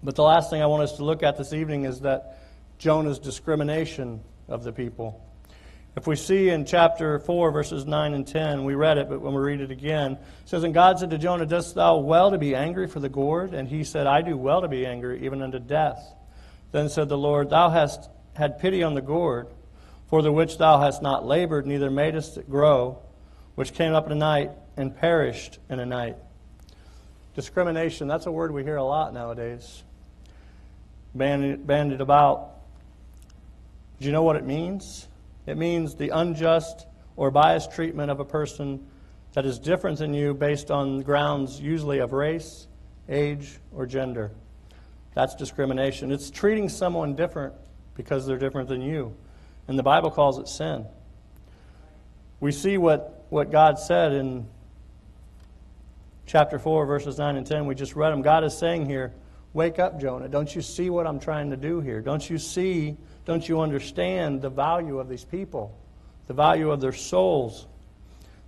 But 0.03 0.15
the 0.15 0.23
last 0.23 0.49
thing 0.49 0.61
I 0.61 0.65
want 0.65 0.83
us 0.83 0.97
to 0.97 1.05
look 1.05 1.23
at 1.23 1.37
this 1.37 1.53
evening 1.53 1.85
is 1.85 2.01
that 2.01 2.39
Jonah's 2.77 3.19
discrimination 3.19 4.19
of 4.47 4.63
the 4.63 4.71
people. 4.71 5.23
If 5.97 6.05
we 6.05 6.15
see 6.15 6.49
in 6.49 6.65
chapter 6.65 7.17
4, 7.17 7.49
verses 7.49 7.87
9 7.87 8.13
and 8.13 8.27
10, 8.27 8.65
we 8.65 8.75
read 8.75 8.99
it, 8.99 9.09
but 9.09 9.19
when 9.19 9.33
we 9.33 9.41
read 9.41 9.61
it 9.61 9.71
again, 9.71 10.11
it 10.11 10.19
says, 10.45 10.63
And 10.63 10.71
God 10.71 10.99
said 10.99 11.09
to 11.09 11.17
Jonah, 11.17 11.47
Dost 11.47 11.73
thou 11.73 11.97
well 11.97 12.29
to 12.29 12.37
be 12.37 12.53
angry 12.53 12.85
for 12.85 12.99
the 12.99 13.09
gourd? 13.09 13.55
And 13.55 13.67
he 13.67 13.83
said, 13.83 14.05
I 14.05 14.21
do 14.21 14.37
well 14.37 14.61
to 14.61 14.67
be 14.67 14.85
angry, 14.85 15.25
even 15.25 15.41
unto 15.41 15.57
death. 15.57 16.13
Then 16.71 16.89
said 16.89 17.09
the 17.09 17.17
Lord, 17.17 17.49
Thou 17.49 17.71
hast 17.71 18.11
had 18.35 18.59
pity 18.59 18.83
on 18.83 18.93
the 18.93 19.01
gourd, 19.01 19.47
for 20.07 20.21
the 20.21 20.31
which 20.31 20.59
thou 20.59 20.79
hast 20.79 21.01
not 21.01 21.25
labored, 21.25 21.65
neither 21.65 21.89
madest 21.89 22.37
it 22.37 22.47
grow, 22.47 22.99
which 23.55 23.73
came 23.73 23.93
up 23.93 24.05
in 24.05 24.11
a 24.11 24.15
night 24.15 24.51
and 24.77 24.95
perished 24.95 25.57
in 25.67 25.79
a 25.79 25.85
night. 25.85 26.15
Discrimination, 27.33 28.07
that's 28.07 28.27
a 28.27 28.31
word 28.31 28.51
we 28.51 28.63
hear 28.63 28.75
a 28.75 28.83
lot 28.83 29.15
nowadays. 29.15 29.81
Banded, 31.15 31.65
banded 31.65 32.01
about. 32.01 32.51
Do 33.99 34.05
you 34.05 34.11
know 34.11 34.21
what 34.21 34.35
it 34.35 34.45
means? 34.45 35.07
It 35.47 35.57
means 35.57 35.95
the 35.95 36.09
unjust 36.09 36.85
or 37.15 37.31
biased 37.31 37.71
treatment 37.71 38.11
of 38.11 38.19
a 38.19 38.25
person 38.25 38.85
that 39.33 39.45
is 39.45 39.57
different 39.57 39.97
than 39.97 40.13
you 40.13 40.33
based 40.33 40.69
on 40.69 41.01
grounds 41.01 41.59
usually 41.59 41.99
of 41.99 42.13
race, 42.13 42.67
age, 43.09 43.57
or 43.71 43.85
gender. 43.85 44.31
That's 45.15 45.33
discrimination. 45.35 46.11
It's 46.11 46.29
treating 46.29 46.69
someone 46.69 47.15
different 47.15 47.53
because 47.95 48.27
they're 48.27 48.37
different 48.37 48.69
than 48.69 48.81
you. 48.81 49.15
And 49.67 49.79
the 49.79 49.83
Bible 49.83 50.11
calls 50.11 50.37
it 50.37 50.47
sin. 50.47 50.85
We 52.39 52.51
see 52.51 52.77
what, 52.77 53.25
what 53.29 53.51
God 53.51 53.79
said 53.79 54.11
in 54.11 54.47
chapter 56.27 56.59
4, 56.59 56.85
verses 56.85 57.17
9 57.17 57.35
and 57.35 57.47
10. 57.47 57.65
We 57.65 57.73
just 57.73 57.95
read 57.95 58.11
them. 58.11 58.21
God 58.21 58.43
is 58.43 58.55
saying 58.55 58.85
here, 58.85 59.13
Wake 59.53 59.79
up, 59.79 59.99
Jonah. 59.99 60.27
Don't 60.27 60.53
you 60.53 60.61
see 60.61 60.89
what 60.89 61.07
I'm 61.07 61.19
trying 61.19 61.49
to 61.49 61.57
do 61.57 61.81
here? 61.81 62.01
Don't 62.01 62.29
you 62.29 62.37
see 62.37 62.97
don't 63.25 63.47
you 63.47 63.59
understand 63.59 64.41
the 64.41 64.49
value 64.49 64.99
of 64.99 65.09
these 65.09 65.25
people? 65.25 65.77
the 66.27 66.33
value 66.33 66.69
of 66.71 66.79
their 66.79 66.93
souls. 66.93 67.65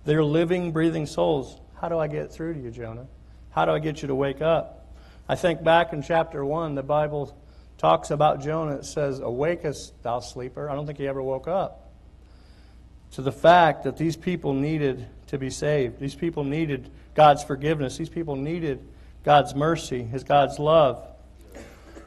They're 0.04 0.24
living, 0.24 0.72
breathing 0.72 1.06
souls. 1.06 1.60
How 1.80 1.88
do 1.88 1.98
I 1.98 2.06
get 2.06 2.30
through 2.30 2.54
to 2.54 2.60
you, 2.60 2.70
Jonah? 2.70 3.06
How 3.50 3.64
do 3.64 3.72
I 3.72 3.78
get 3.78 4.02
you 4.02 4.08
to 4.08 4.14
wake 4.14 4.40
up? 4.40 4.94
I 5.28 5.34
think 5.34 5.64
back 5.64 5.92
in 5.92 6.02
chapter 6.02 6.44
1, 6.44 6.74
the 6.74 6.82
Bible 6.82 7.36
talks 7.78 8.10
about 8.10 8.42
Jonah. 8.42 8.76
It 8.76 8.84
says, 8.84 9.20
Awakest, 9.20 9.92
thou 10.02 10.20
sleeper. 10.20 10.68
I 10.68 10.74
don't 10.74 10.86
think 10.86 10.98
he 10.98 11.08
ever 11.08 11.22
woke 11.22 11.48
up. 11.48 11.90
To 13.12 13.22
the 13.22 13.32
fact 13.32 13.84
that 13.84 13.96
these 13.96 14.16
people 14.16 14.52
needed 14.52 15.06
to 15.28 15.38
be 15.38 15.50
saved. 15.50 15.98
These 15.98 16.14
people 16.14 16.44
needed 16.44 16.90
God's 17.14 17.42
forgiveness. 17.42 17.96
These 17.96 18.08
people 18.08 18.36
needed 18.36 18.86
God's 19.24 19.54
mercy, 19.54 20.02
His 20.02 20.24
God's 20.24 20.58
love. 20.58 21.06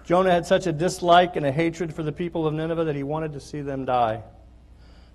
Jonah 0.05 0.31
had 0.31 0.45
such 0.45 0.67
a 0.67 0.73
dislike 0.73 1.35
and 1.35 1.45
a 1.45 1.51
hatred 1.51 1.93
for 1.93 2.03
the 2.03 2.11
people 2.11 2.45
of 2.45 2.53
Nineveh 2.53 2.85
that 2.85 2.95
he 2.95 3.03
wanted 3.03 3.33
to 3.33 3.39
see 3.39 3.61
them 3.61 3.85
die. 3.85 4.21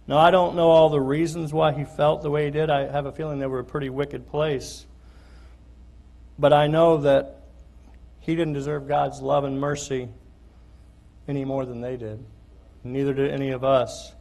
Now, 0.07 0.17
I 0.17 0.31
don't 0.31 0.57
know 0.57 0.69
all 0.69 0.89
the 0.89 1.01
reasons 1.01 1.53
why 1.53 1.73
he 1.73 1.85
felt 1.85 2.23
the 2.23 2.31
way 2.31 2.47
he 2.47 2.51
did. 2.51 2.71
I 2.71 2.91
have 2.91 3.05
a 3.05 3.13
feeling 3.13 3.39
they 3.39 3.47
were 3.47 3.59
a 3.59 3.65
pretty 3.65 3.91
wicked 3.91 4.27
place. 4.27 4.87
But 6.39 6.55
I 6.55 6.67
know 6.67 6.99
that 6.99 7.43
he 8.21 8.35
didn't 8.35 8.55
deserve 8.55 8.89
God's 8.89 9.21
love 9.21 9.45
and 9.45 9.61
mercy 9.61 10.09
any 11.27 11.45
more 11.45 11.67
than 11.67 11.83
they 11.83 11.99
did. 11.99 12.25
Neither 12.85 13.13
did 13.13 13.31
any 13.31 13.51
of 13.51 13.65
us. 13.65 14.15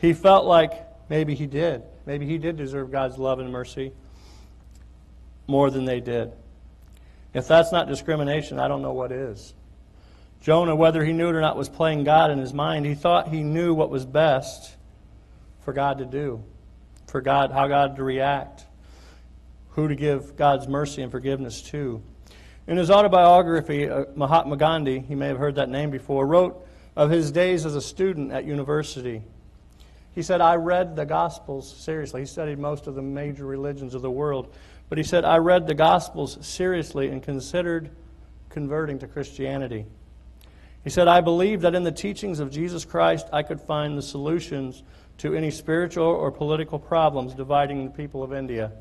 He 0.00 0.12
felt 0.12 0.44
like 0.44 0.72
maybe 1.08 1.36
he 1.36 1.46
did. 1.46 1.82
Maybe 2.04 2.26
he 2.26 2.38
did 2.38 2.56
deserve 2.56 2.90
God's 2.90 3.18
love 3.18 3.38
and 3.38 3.52
mercy 3.52 3.92
more 5.46 5.70
than 5.70 5.84
they 5.84 6.00
did. 6.00 6.32
If 7.34 7.46
that's 7.46 7.72
not 7.72 7.88
discrimination, 7.88 8.58
I 8.58 8.68
don't 8.68 8.82
know 8.82 8.92
what 8.92 9.12
is. 9.12 9.54
Jonah, 10.40 10.76
whether 10.76 11.04
he 11.04 11.12
knew 11.12 11.28
it 11.28 11.34
or 11.34 11.40
not, 11.40 11.56
was 11.56 11.68
playing 11.68 12.04
God 12.04 12.30
in 12.30 12.38
his 12.38 12.54
mind. 12.54 12.86
He 12.86 12.94
thought 12.94 13.28
he 13.28 13.42
knew 13.42 13.74
what 13.74 13.90
was 13.90 14.06
best 14.06 14.76
for 15.64 15.72
God 15.72 15.98
to 15.98 16.06
do, 16.06 16.42
for 17.06 17.20
God, 17.20 17.50
how 17.52 17.66
God 17.66 17.96
to 17.96 18.04
react, 18.04 18.64
who 19.70 19.88
to 19.88 19.94
give 19.94 20.36
God's 20.36 20.68
mercy 20.68 21.02
and 21.02 21.10
forgiveness 21.10 21.60
to. 21.62 22.02
In 22.66 22.76
his 22.76 22.90
autobiography, 22.90 23.88
uh, 23.88 24.04
Mahatma 24.14 24.56
Gandhi, 24.56 25.00
he 25.00 25.14
may 25.14 25.28
have 25.28 25.38
heard 25.38 25.56
that 25.56 25.68
name 25.68 25.90
before, 25.90 26.26
wrote 26.26 26.66
of 26.96 27.10
his 27.10 27.30
days 27.30 27.64
as 27.64 27.74
a 27.74 27.80
student 27.80 28.32
at 28.32 28.44
university. 28.44 29.22
He 30.14 30.22
said, 30.22 30.40
I 30.40 30.56
read 30.56 30.96
the 30.96 31.06
Gospels 31.06 31.72
seriously. 31.76 32.22
He 32.22 32.26
studied 32.26 32.58
most 32.58 32.86
of 32.86 32.94
the 32.94 33.02
major 33.02 33.46
religions 33.46 33.94
of 33.94 34.02
the 34.02 34.10
world. 34.10 34.52
But 34.88 34.98
he 34.98 35.04
said, 35.04 35.24
I 35.24 35.36
read 35.36 35.66
the 35.66 35.74
Gospels 35.74 36.38
seriously 36.40 37.08
and 37.08 37.22
considered 37.22 37.90
converting 38.48 38.98
to 39.00 39.06
Christianity. 39.06 39.86
He 40.84 40.90
said, 40.90 41.08
I 41.08 41.20
believed 41.20 41.62
that 41.62 41.74
in 41.74 41.82
the 41.82 41.92
teachings 41.92 42.40
of 42.40 42.50
Jesus 42.50 42.84
Christ 42.84 43.28
I 43.32 43.42
could 43.42 43.60
find 43.60 43.98
the 43.98 44.02
solutions 44.02 44.82
to 45.18 45.34
any 45.34 45.50
spiritual 45.50 46.06
or 46.06 46.30
political 46.30 46.78
problems 46.78 47.34
dividing 47.34 47.84
the 47.84 47.90
people 47.90 48.22
of 48.22 48.32
India. 48.32 48.72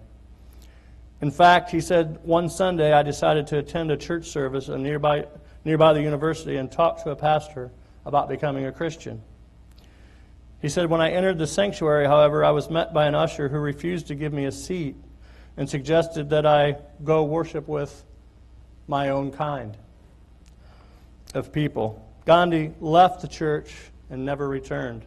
In 1.19 1.31
fact, 1.31 1.71
he 1.71 1.81
said, 1.81 2.19
one 2.23 2.49
Sunday 2.49 2.93
I 2.93 3.01
decided 3.01 3.47
to 3.47 3.57
attend 3.57 3.91
a 3.91 3.97
church 3.97 4.27
service 4.27 4.67
nearby, 4.67 5.25
nearby 5.65 5.93
the 5.93 6.01
university 6.01 6.57
and 6.57 6.71
talk 6.71 7.03
to 7.03 7.09
a 7.09 7.15
pastor 7.15 7.71
about 8.05 8.29
becoming 8.29 8.65
a 8.65 8.71
Christian. 8.71 9.21
He 10.61 10.69
said, 10.69 10.89
When 10.89 11.01
I 11.01 11.11
entered 11.11 11.37
the 11.37 11.47
sanctuary, 11.47 12.05
however, 12.05 12.43
I 12.43 12.51
was 12.51 12.69
met 12.69 12.93
by 12.93 13.07
an 13.07 13.15
usher 13.15 13.49
who 13.49 13.57
refused 13.57 14.07
to 14.07 14.15
give 14.15 14.33
me 14.33 14.45
a 14.45 14.51
seat 14.51 14.95
and 15.57 15.69
suggested 15.69 16.29
that 16.29 16.45
I 16.45 16.77
go 17.03 17.23
worship 17.23 17.67
with 17.67 18.05
my 18.87 19.09
own 19.09 19.31
kind 19.31 19.75
of 21.33 21.51
people. 21.51 22.07
Gandhi 22.25 22.73
left 22.79 23.21
the 23.21 23.27
church 23.27 23.73
and 24.09 24.23
never 24.23 24.47
returned. 24.47 25.03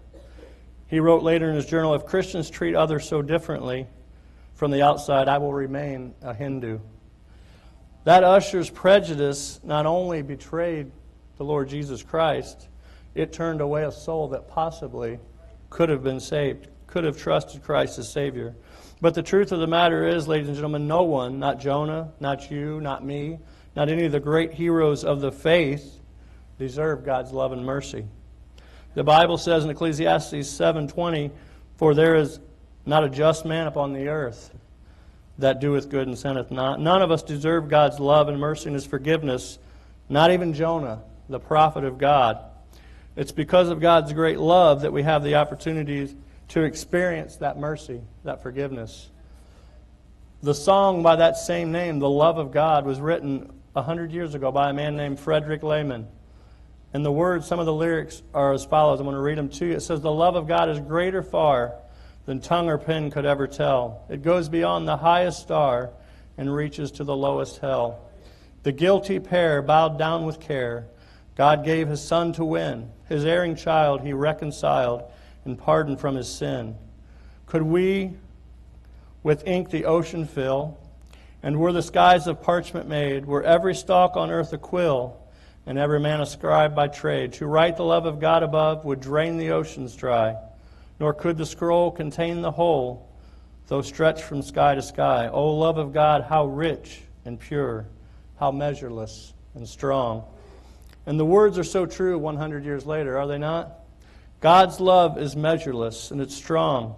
He 0.88 0.98
wrote 1.00 1.22
later 1.22 1.48
in 1.48 1.54
his 1.54 1.66
journal 1.66 1.94
If 1.94 2.04
Christians 2.04 2.50
treat 2.50 2.74
others 2.74 3.08
so 3.08 3.22
differently 3.22 3.86
from 4.54 4.72
the 4.72 4.82
outside, 4.82 5.28
I 5.28 5.38
will 5.38 5.52
remain 5.52 6.14
a 6.20 6.34
Hindu. 6.34 6.80
That 8.04 8.24
usher's 8.24 8.70
prejudice 8.70 9.60
not 9.62 9.86
only 9.86 10.22
betrayed 10.22 10.90
the 11.36 11.44
Lord 11.44 11.68
Jesus 11.68 12.02
Christ, 12.02 12.68
it 13.14 13.32
turned 13.32 13.60
away 13.60 13.84
a 13.84 13.92
soul 13.92 14.28
that 14.28 14.48
possibly 14.48 15.18
could 15.68 15.88
have 15.88 16.02
been 16.02 16.20
saved, 16.20 16.68
could 16.86 17.04
have 17.04 17.16
trusted 17.16 17.62
Christ 17.62 17.98
as 17.98 18.10
Savior. 18.10 18.54
But 19.00 19.14
the 19.14 19.22
truth 19.22 19.50
of 19.50 19.60
the 19.60 19.66
matter 19.66 20.06
is, 20.06 20.28
ladies 20.28 20.48
and 20.48 20.56
gentlemen, 20.56 20.86
no 20.86 21.02
one, 21.02 21.38
not 21.38 21.58
Jonah, 21.58 22.12
not 22.20 22.50
you, 22.50 22.80
not 22.80 23.04
me, 23.04 23.38
not 23.74 23.88
any 23.88 24.04
of 24.04 24.12
the 24.12 24.20
great 24.20 24.52
heroes 24.52 25.04
of 25.04 25.20
the 25.20 25.32
faith, 25.32 26.00
deserve 26.58 27.04
God's 27.04 27.32
love 27.32 27.52
and 27.52 27.64
mercy. 27.64 28.04
The 28.94 29.04
Bible 29.04 29.38
says 29.38 29.64
in 29.64 29.70
Ecclesiastes 29.70 30.48
7:20, 30.48 31.30
"For 31.76 31.94
there 31.94 32.14
is 32.16 32.40
not 32.84 33.04
a 33.04 33.08
just 33.08 33.46
man 33.46 33.66
upon 33.66 33.92
the 33.92 34.08
earth 34.08 34.52
that 35.38 35.60
doeth 35.60 35.88
good 35.88 36.06
and 36.06 36.18
sinneth 36.18 36.50
not." 36.50 36.80
None 36.80 37.00
of 37.00 37.10
us 37.10 37.22
deserve 37.22 37.68
God's 37.68 38.00
love 38.00 38.28
and 38.28 38.38
mercy 38.38 38.66
and 38.66 38.74
his 38.74 38.84
forgiveness, 38.84 39.58
not 40.10 40.30
even 40.30 40.52
Jonah, 40.52 40.98
the 41.28 41.40
prophet 41.40 41.84
of 41.84 41.96
God. 41.96 42.38
It's 43.16 43.32
because 43.32 43.70
of 43.70 43.80
God's 43.80 44.12
great 44.12 44.38
love 44.38 44.82
that 44.82 44.92
we 44.92 45.04
have 45.04 45.22
the 45.22 45.36
opportunity 45.36 46.14
to 46.50 46.62
experience 46.62 47.36
that 47.36 47.58
mercy, 47.58 48.00
that 48.24 48.42
forgiveness. 48.42 49.08
The 50.42 50.54
song 50.54 51.02
by 51.02 51.16
that 51.16 51.36
same 51.36 51.70
name, 51.70 52.00
The 52.00 52.10
Love 52.10 52.38
of 52.38 52.50
God, 52.50 52.84
was 52.84 53.00
written 53.00 53.52
a 53.76 53.82
hundred 53.82 54.10
years 54.10 54.34
ago 54.34 54.50
by 54.50 54.70
a 54.70 54.72
man 54.72 54.96
named 54.96 55.20
Frederick 55.20 55.62
Lehman. 55.62 56.08
And 56.92 57.04
the 57.04 57.12
words, 57.12 57.46
some 57.46 57.60
of 57.60 57.66
the 57.66 57.72
lyrics 57.72 58.22
are 58.34 58.52
as 58.52 58.64
follows. 58.64 58.98
I'm 58.98 59.06
going 59.06 59.14
to 59.14 59.22
read 59.22 59.38
them 59.38 59.48
to 59.50 59.66
you. 59.66 59.72
It 59.74 59.80
says, 59.80 60.00
The 60.00 60.10
love 60.10 60.34
of 60.34 60.48
God 60.48 60.68
is 60.68 60.80
greater 60.80 61.22
far 61.22 61.74
than 62.26 62.40
tongue 62.40 62.68
or 62.68 62.78
pen 62.78 63.12
could 63.12 63.26
ever 63.26 63.46
tell. 63.46 64.04
It 64.08 64.22
goes 64.22 64.48
beyond 64.48 64.88
the 64.88 64.96
highest 64.96 65.40
star 65.40 65.90
and 66.36 66.52
reaches 66.52 66.90
to 66.92 67.04
the 67.04 67.14
lowest 67.14 67.58
hell. 67.58 68.10
The 68.64 68.72
guilty 68.72 69.20
pair 69.20 69.62
bowed 69.62 69.98
down 69.98 70.26
with 70.26 70.40
care. 70.40 70.86
God 71.36 71.64
gave 71.64 71.86
his 71.86 72.02
son 72.02 72.32
to 72.32 72.44
win. 72.44 72.90
His 73.08 73.24
erring 73.24 73.54
child 73.54 74.00
he 74.00 74.12
reconciled 74.12 75.04
and 75.44 75.58
pardon 75.58 75.96
from 75.96 76.14
his 76.14 76.28
sin. 76.28 76.76
Could 77.46 77.62
we 77.62 78.14
with 79.22 79.46
ink 79.46 79.70
the 79.70 79.84
ocean 79.84 80.26
fill, 80.26 80.78
and 81.42 81.58
were 81.58 81.72
the 81.72 81.82
skies 81.82 82.26
of 82.26 82.42
parchment 82.42 82.88
made, 82.88 83.26
were 83.26 83.42
every 83.42 83.74
stalk 83.74 84.16
on 84.16 84.30
earth 84.30 84.52
a 84.52 84.58
quill, 84.58 85.16
and 85.66 85.78
every 85.78 86.00
man 86.00 86.20
a 86.20 86.26
scribe 86.26 86.74
by 86.74 86.88
trade. 86.88 87.32
To 87.34 87.46
write 87.46 87.76
the 87.76 87.84
love 87.84 88.06
of 88.06 88.18
God 88.18 88.42
above 88.42 88.84
would 88.84 89.00
drain 89.00 89.36
the 89.36 89.50
oceans 89.50 89.94
dry, 89.94 90.36
nor 90.98 91.12
could 91.12 91.36
the 91.36 91.46
scroll 91.46 91.90
contain 91.90 92.40
the 92.40 92.50
whole, 92.50 93.08
though 93.66 93.82
stretched 93.82 94.22
from 94.22 94.42
sky 94.42 94.74
to 94.74 94.82
sky. 94.82 95.28
O 95.28 95.54
love 95.54 95.78
of 95.78 95.92
God, 95.92 96.22
how 96.22 96.46
rich 96.46 97.02
and 97.24 97.38
pure, 97.38 97.86
how 98.38 98.50
measureless 98.50 99.32
and 99.54 99.68
strong. 99.68 100.24
And 101.06 101.18
the 101.18 101.24
words 101.24 101.58
are 101.58 101.64
so 101.64 101.86
true 101.86 102.18
100 102.18 102.64
years 102.64 102.86
later, 102.86 103.18
are 103.18 103.26
they 103.26 103.38
not? 103.38 103.79
God's 104.40 104.80
love 104.80 105.18
is 105.18 105.36
measureless 105.36 106.10
and 106.10 106.20
it's 106.20 106.34
strong. 106.34 106.96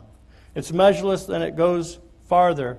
It's 0.55 0.73
measureless 0.73 1.29
and 1.29 1.43
it 1.43 1.57
goes 1.57 1.99
farther 2.29 2.79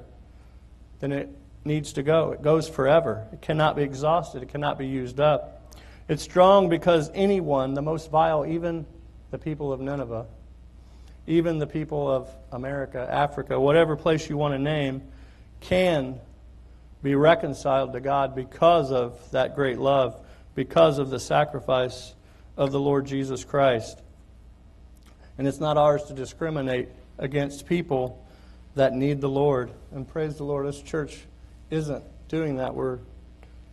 than 1.00 1.12
it 1.12 1.30
needs 1.66 1.94
to 1.94 2.04
go. 2.04 2.32
It 2.32 2.42
goes 2.42 2.68
forever. 2.70 3.28
It 3.34 3.42
cannot 3.42 3.76
be 3.76 3.84
exhausted, 3.84 4.44
it 4.44 4.50
cannot 4.50 4.78
be 4.78 4.88
used 4.88 5.20
up. 5.20 5.74
It's 6.08 6.24
strong 6.24 6.70
because 6.70 7.10
anyone, 7.14 7.74
the 7.74 7.82
most 7.82 8.12
vile, 8.12 8.46
even 8.46 8.86
the 9.32 9.38
people 9.38 9.72
of 9.72 9.80
Nineveh, 9.80 10.26
even 11.28 11.58
the 11.58 11.68
people 11.68 12.12
of 12.12 12.30
America, 12.52 13.08
Africa, 13.10 13.60
whatever 13.60 13.96
place 13.96 14.30
you 14.30 14.38
want 14.38 14.54
to 14.54 14.60
name, 14.60 15.02
can 15.62 16.20
be 17.02 17.16
reconciled 17.16 17.94
to 17.94 18.02
God 18.02 18.36
because 18.36 18.92
of 18.92 19.18
that 19.32 19.56
great 19.56 19.80
love, 19.80 20.18
because 20.56 21.00
of 21.00 21.10
the 21.10 21.20
sacrifice 21.20 22.14
of 22.58 22.72
the 22.72 22.80
Lord 22.80 23.06
Jesus 23.06 23.44
Christ. 23.44 24.02
And 25.38 25.48
it's 25.48 25.60
not 25.60 25.78
ours 25.78 26.04
to 26.06 26.14
discriminate 26.14 26.90
against 27.18 27.66
people 27.66 28.24
that 28.76 28.94
need 28.94 29.22
the 29.22 29.30
Lord. 29.30 29.72
And 29.92 30.08
praise 30.08 30.38
the 30.38 30.44
Lord, 30.44 30.68
this 30.68 30.82
church 30.82 31.22
isn't 31.70 32.04
doing 32.28 32.58
that. 32.58 32.74
We're 32.76 33.00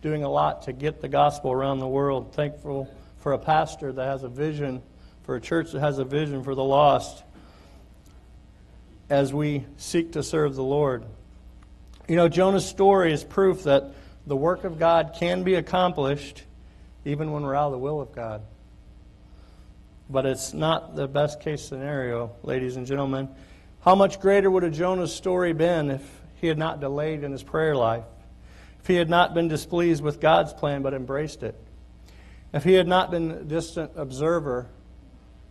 doing 0.01 0.23
a 0.23 0.29
lot 0.29 0.63
to 0.63 0.73
get 0.73 1.01
the 1.01 1.07
gospel 1.07 1.51
around 1.51 1.79
the 1.79 1.87
world. 1.87 2.33
Thankful 2.33 2.93
for 3.17 3.33
a 3.33 3.37
pastor 3.37 3.91
that 3.91 4.05
has 4.05 4.23
a 4.23 4.29
vision, 4.29 4.81
for 5.23 5.35
a 5.35 5.41
church 5.41 5.71
that 5.71 5.79
has 5.79 5.99
a 5.99 6.05
vision 6.05 6.43
for 6.43 6.55
the 6.55 6.63
lost 6.63 7.23
as 9.09 9.33
we 9.33 9.65
seek 9.77 10.13
to 10.13 10.23
serve 10.23 10.55
the 10.55 10.63
Lord. 10.63 11.05
You 12.07 12.15
know, 12.15 12.29
Jonah's 12.29 12.65
story 12.65 13.13
is 13.13 13.23
proof 13.23 13.63
that 13.63 13.91
the 14.25 14.35
work 14.35 14.63
of 14.63 14.79
God 14.79 15.15
can 15.17 15.43
be 15.43 15.55
accomplished 15.55 16.43
even 17.05 17.31
when 17.31 17.43
we're 17.43 17.55
out 17.55 17.67
of 17.67 17.71
the 17.73 17.77
will 17.77 18.01
of 18.01 18.13
God. 18.13 18.41
But 20.11 20.25
it's 20.25 20.53
not 20.53 20.95
the 20.95 21.07
best 21.07 21.39
case 21.39 21.63
scenario, 21.63 22.35
ladies 22.43 22.75
and 22.75 22.85
gentlemen. 22.85 23.29
How 23.79 23.95
much 23.95 24.19
greater 24.19 24.51
would 24.51 24.63
a 24.63 24.69
Jonah's 24.69 25.13
story 25.15 25.53
been 25.53 25.89
if 25.89 26.21
he 26.41 26.47
had 26.47 26.57
not 26.57 26.79
delayed 26.79 27.23
in 27.23 27.31
his 27.31 27.43
prayer 27.43 27.75
life? 27.75 28.03
if 28.81 28.87
he 28.87 28.95
had 28.95 29.09
not 29.09 29.33
been 29.33 29.47
displeased 29.47 30.01
with 30.01 30.19
God's 30.19 30.53
plan 30.53 30.81
but 30.81 30.93
embraced 30.93 31.43
it, 31.43 31.55
if 32.51 32.63
he 32.63 32.73
had 32.73 32.87
not 32.87 33.11
been 33.11 33.31
a 33.31 33.43
distant 33.43 33.91
observer 33.95 34.67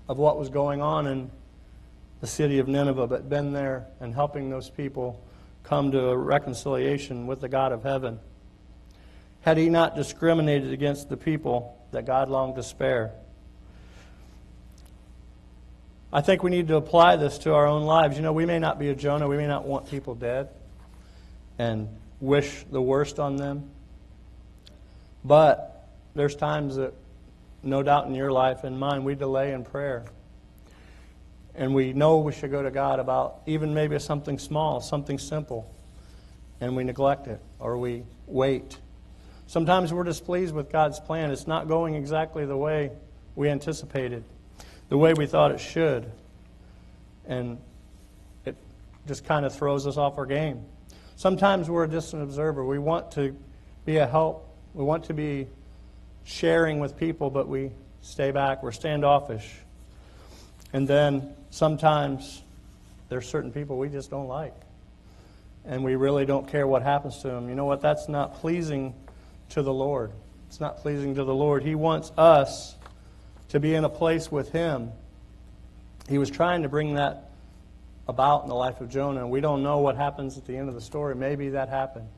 of 0.09 0.18
what 0.18 0.37
was 0.37 0.49
going 0.49 0.83
on 0.83 1.07
in 1.07 1.31
the 2.20 2.27
city 2.27 2.59
of 2.59 2.66
Nineveh, 2.66 3.07
but 3.07 3.29
been 3.29 3.53
there 3.53 3.87
and 4.01 4.12
helping 4.12 4.51
those 4.51 4.68
people 4.68 5.25
come 5.62 5.92
to 5.92 6.09
a 6.09 6.16
reconciliation 6.16 7.27
with 7.29 7.40
the 7.40 7.49
God 7.49 7.70
of 7.70 7.85
heaven. 7.85 8.18
Had 9.42 9.57
he 9.57 9.70
not 9.70 9.94
discriminated 9.94 10.73
against 10.73 11.09
the 11.09 11.16
people 11.16 11.79
that 11.92 12.05
God 12.05 12.29
longed 12.29 12.57
to 12.57 12.62
spare? 12.62 13.12
I 16.12 16.20
think 16.23 16.42
we 16.42 16.51
need 16.51 16.68
to 16.68 16.77
apply 16.77 17.16
this 17.16 17.38
to 17.38 17.55
our 17.55 17.66
own 17.66 17.85
lives. 17.85 18.16
You 18.16 18.23
know, 18.23 18.33
we 18.33 18.44
may 18.44 18.59
not 18.59 18.79
be 18.79 18.88
a 18.88 18.94
Jonah, 18.94 19.29
we 19.29 19.37
may 19.37 19.46
not 19.46 19.64
want 19.64 19.88
people 19.88 20.14
dead 20.14 20.49
and 21.59 21.88
wish 22.20 22.64
the 22.70 22.83
worst 22.83 23.20
on 23.20 23.37
them. 23.37 23.70
But 25.25 25.88
there's 26.14 26.35
times 26.35 26.77
that, 26.77 26.94
no 27.62 27.83
doubt 27.83 28.07
in 28.07 28.14
your 28.14 28.33
life 28.33 28.64
and 28.64 28.79
mine, 28.79 29.05
we 29.05 29.14
delay 29.14 29.53
in 29.53 29.64
prayer. 29.64 30.05
And 31.55 31.75
we 31.75 31.92
know 31.92 32.18
we 32.18 32.33
should 32.33 32.51
go 32.51 32.62
to 32.62 32.70
God 32.70 32.99
about 32.99 33.42
even 33.46 33.75
maybe 33.75 33.99
something 33.99 34.38
small, 34.38 34.81
something 34.81 35.18
simple, 35.18 35.73
and 36.61 36.75
we 36.75 36.85
neglect 36.85 37.29
it 37.29 37.40
or 37.59 37.79
we 37.79 38.05
wait. 38.27 38.79
Sometimes 39.46 39.92
we're 39.92 40.05
displeased 40.05 40.55
with 40.55 40.70
God's 40.70 40.99
plan. 40.99 41.31
It's 41.31 41.46
not 41.46 41.68
going 41.68 41.94
exactly 41.94 42.46
the 42.46 42.57
way 42.57 42.90
we 43.35 43.49
anticipated, 43.49 44.25
the 44.90 44.98
way 44.98 45.14
we 45.14 45.24
thought 45.24 45.53
it 45.53 45.61
should. 45.61 46.11
And 47.26 47.59
it 48.44 48.57
just 49.07 49.24
kind 49.24 49.46
of 49.46 49.55
throws 49.55 49.87
us 49.87 49.96
off 49.96 50.18
our 50.18 50.26
game. 50.26 50.62
Sometimes 51.16 51.70
we're 51.70 51.85
a 51.85 51.88
distant 51.88 52.22
observer. 52.22 52.64
We 52.64 52.79
want 52.79 53.12
to 53.12 53.35
be 53.87 53.96
a 53.96 54.07
help, 54.07 54.46
we 54.74 54.85
want 54.85 55.05
to 55.05 55.14
be 55.14 55.46
sharing 56.24 56.81
with 56.81 56.98
people, 56.98 57.31
but 57.31 57.48
we 57.48 57.70
stay 58.03 58.31
back. 58.31 58.62
We're 58.62 58.72
standoffish. 58.72 59.50
And 60.72 60.87
then 60.87 61.35
sometimes 61.50 62.42
there's 63.09 63.29
certain 63.29 63.53
people 63.53 63.79
we 63.79 63.88
just 63.88 64.11
don't 64.11 64.29
like. 64.29 64.55
And 65.64 65.85
we 65.85 65.96
really 65.96 66.24
don't 66.24 66.48
care 66.48 66.66
what 66.66 66.83
happens 66.83 67.18
to 67.18 67.29
them. 67.29 67.48
You 67.48 67.55
know 67.55 67.64
what? 67.64 67.81
That's 67.81 68.09
not 68.09 68.37
pleasing 68.37 68.94
to 69.50 69.62
the 69.62 69.72
Lord. 69.72 70.12
It's 70.48 70.61
not 70.61 70.79
pleasing 70.79 71.14
to 71.16 71.24
the 71.24 71.35
Lord. 71.35 71.62
He 71.62 71.74
wants 71.74 72.12
us 72.16 72.76
to 73.50 73.60
be 73.60 73.74
in 73.74 73.84
a 73.84 73.88
place 73.88 74.30
with 74.30 74.50
Him. 74.50 74.90
He 76.08 76.18
was 76.18 76.30
trying 76.30 76.62
to 76.62 76.68
bring 76.68 76.94
that 76.94 77.30
about 78.08 78.42
in 78.42 78.48
the 78.48 78.54
life 78.54 78.80
of 78.80 78.88
Jonah. 78.88 79.26
We 79.26 79.40
don't 79.40 79.62
know 79.62 79.78
what 79.78 79.96
happens 79.96 80.36
at 80.36 80.46
the 80.46 80.56
end 80.56 80.68
of 80.68 80.74
the 80.74 80.80
story. 80.80 81.14
Maybe 81.14 81.50
that 81.50 81.68
happened. 81.68 82.08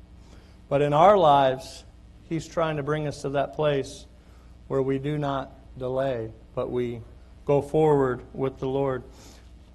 But 0.68 0.80
in 0.80 0.92
our 0.92 1.18
lives, 1.18 1.84
He's 2.28 2.46
trying 2.46 2.76
to 2.78 2.82
bring 2.82 3.06
us 3.06 3.22
to 3.22 3.30
that 3.30 3.54
place 3.54 4.06
where 4.68 4.80
we 4.80 4.98
do 4.98 5.18
not 5.18 5.52
delay, 5.78 6.30
but 6.54 6.70
we 6.70 7.00
go 7.44 7.60
forward 7.60 8.22
with 8.32 8.58
the 8.58 8.68
Lord. 8.68 9.02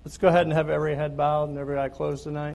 Let's 0.03 0.17
go 0.17 0.27
ahead 0.27 0.43
and 0.43 0.53
have 0.53 0.69
every 0.69 0.95
head 0.95 1.17
bowed 1.17 1.49
and 1.49 1.57
every 1.57 1.77
eye 1.77 1.89
closed 1.89 2.23
tonight. 2.23 2.56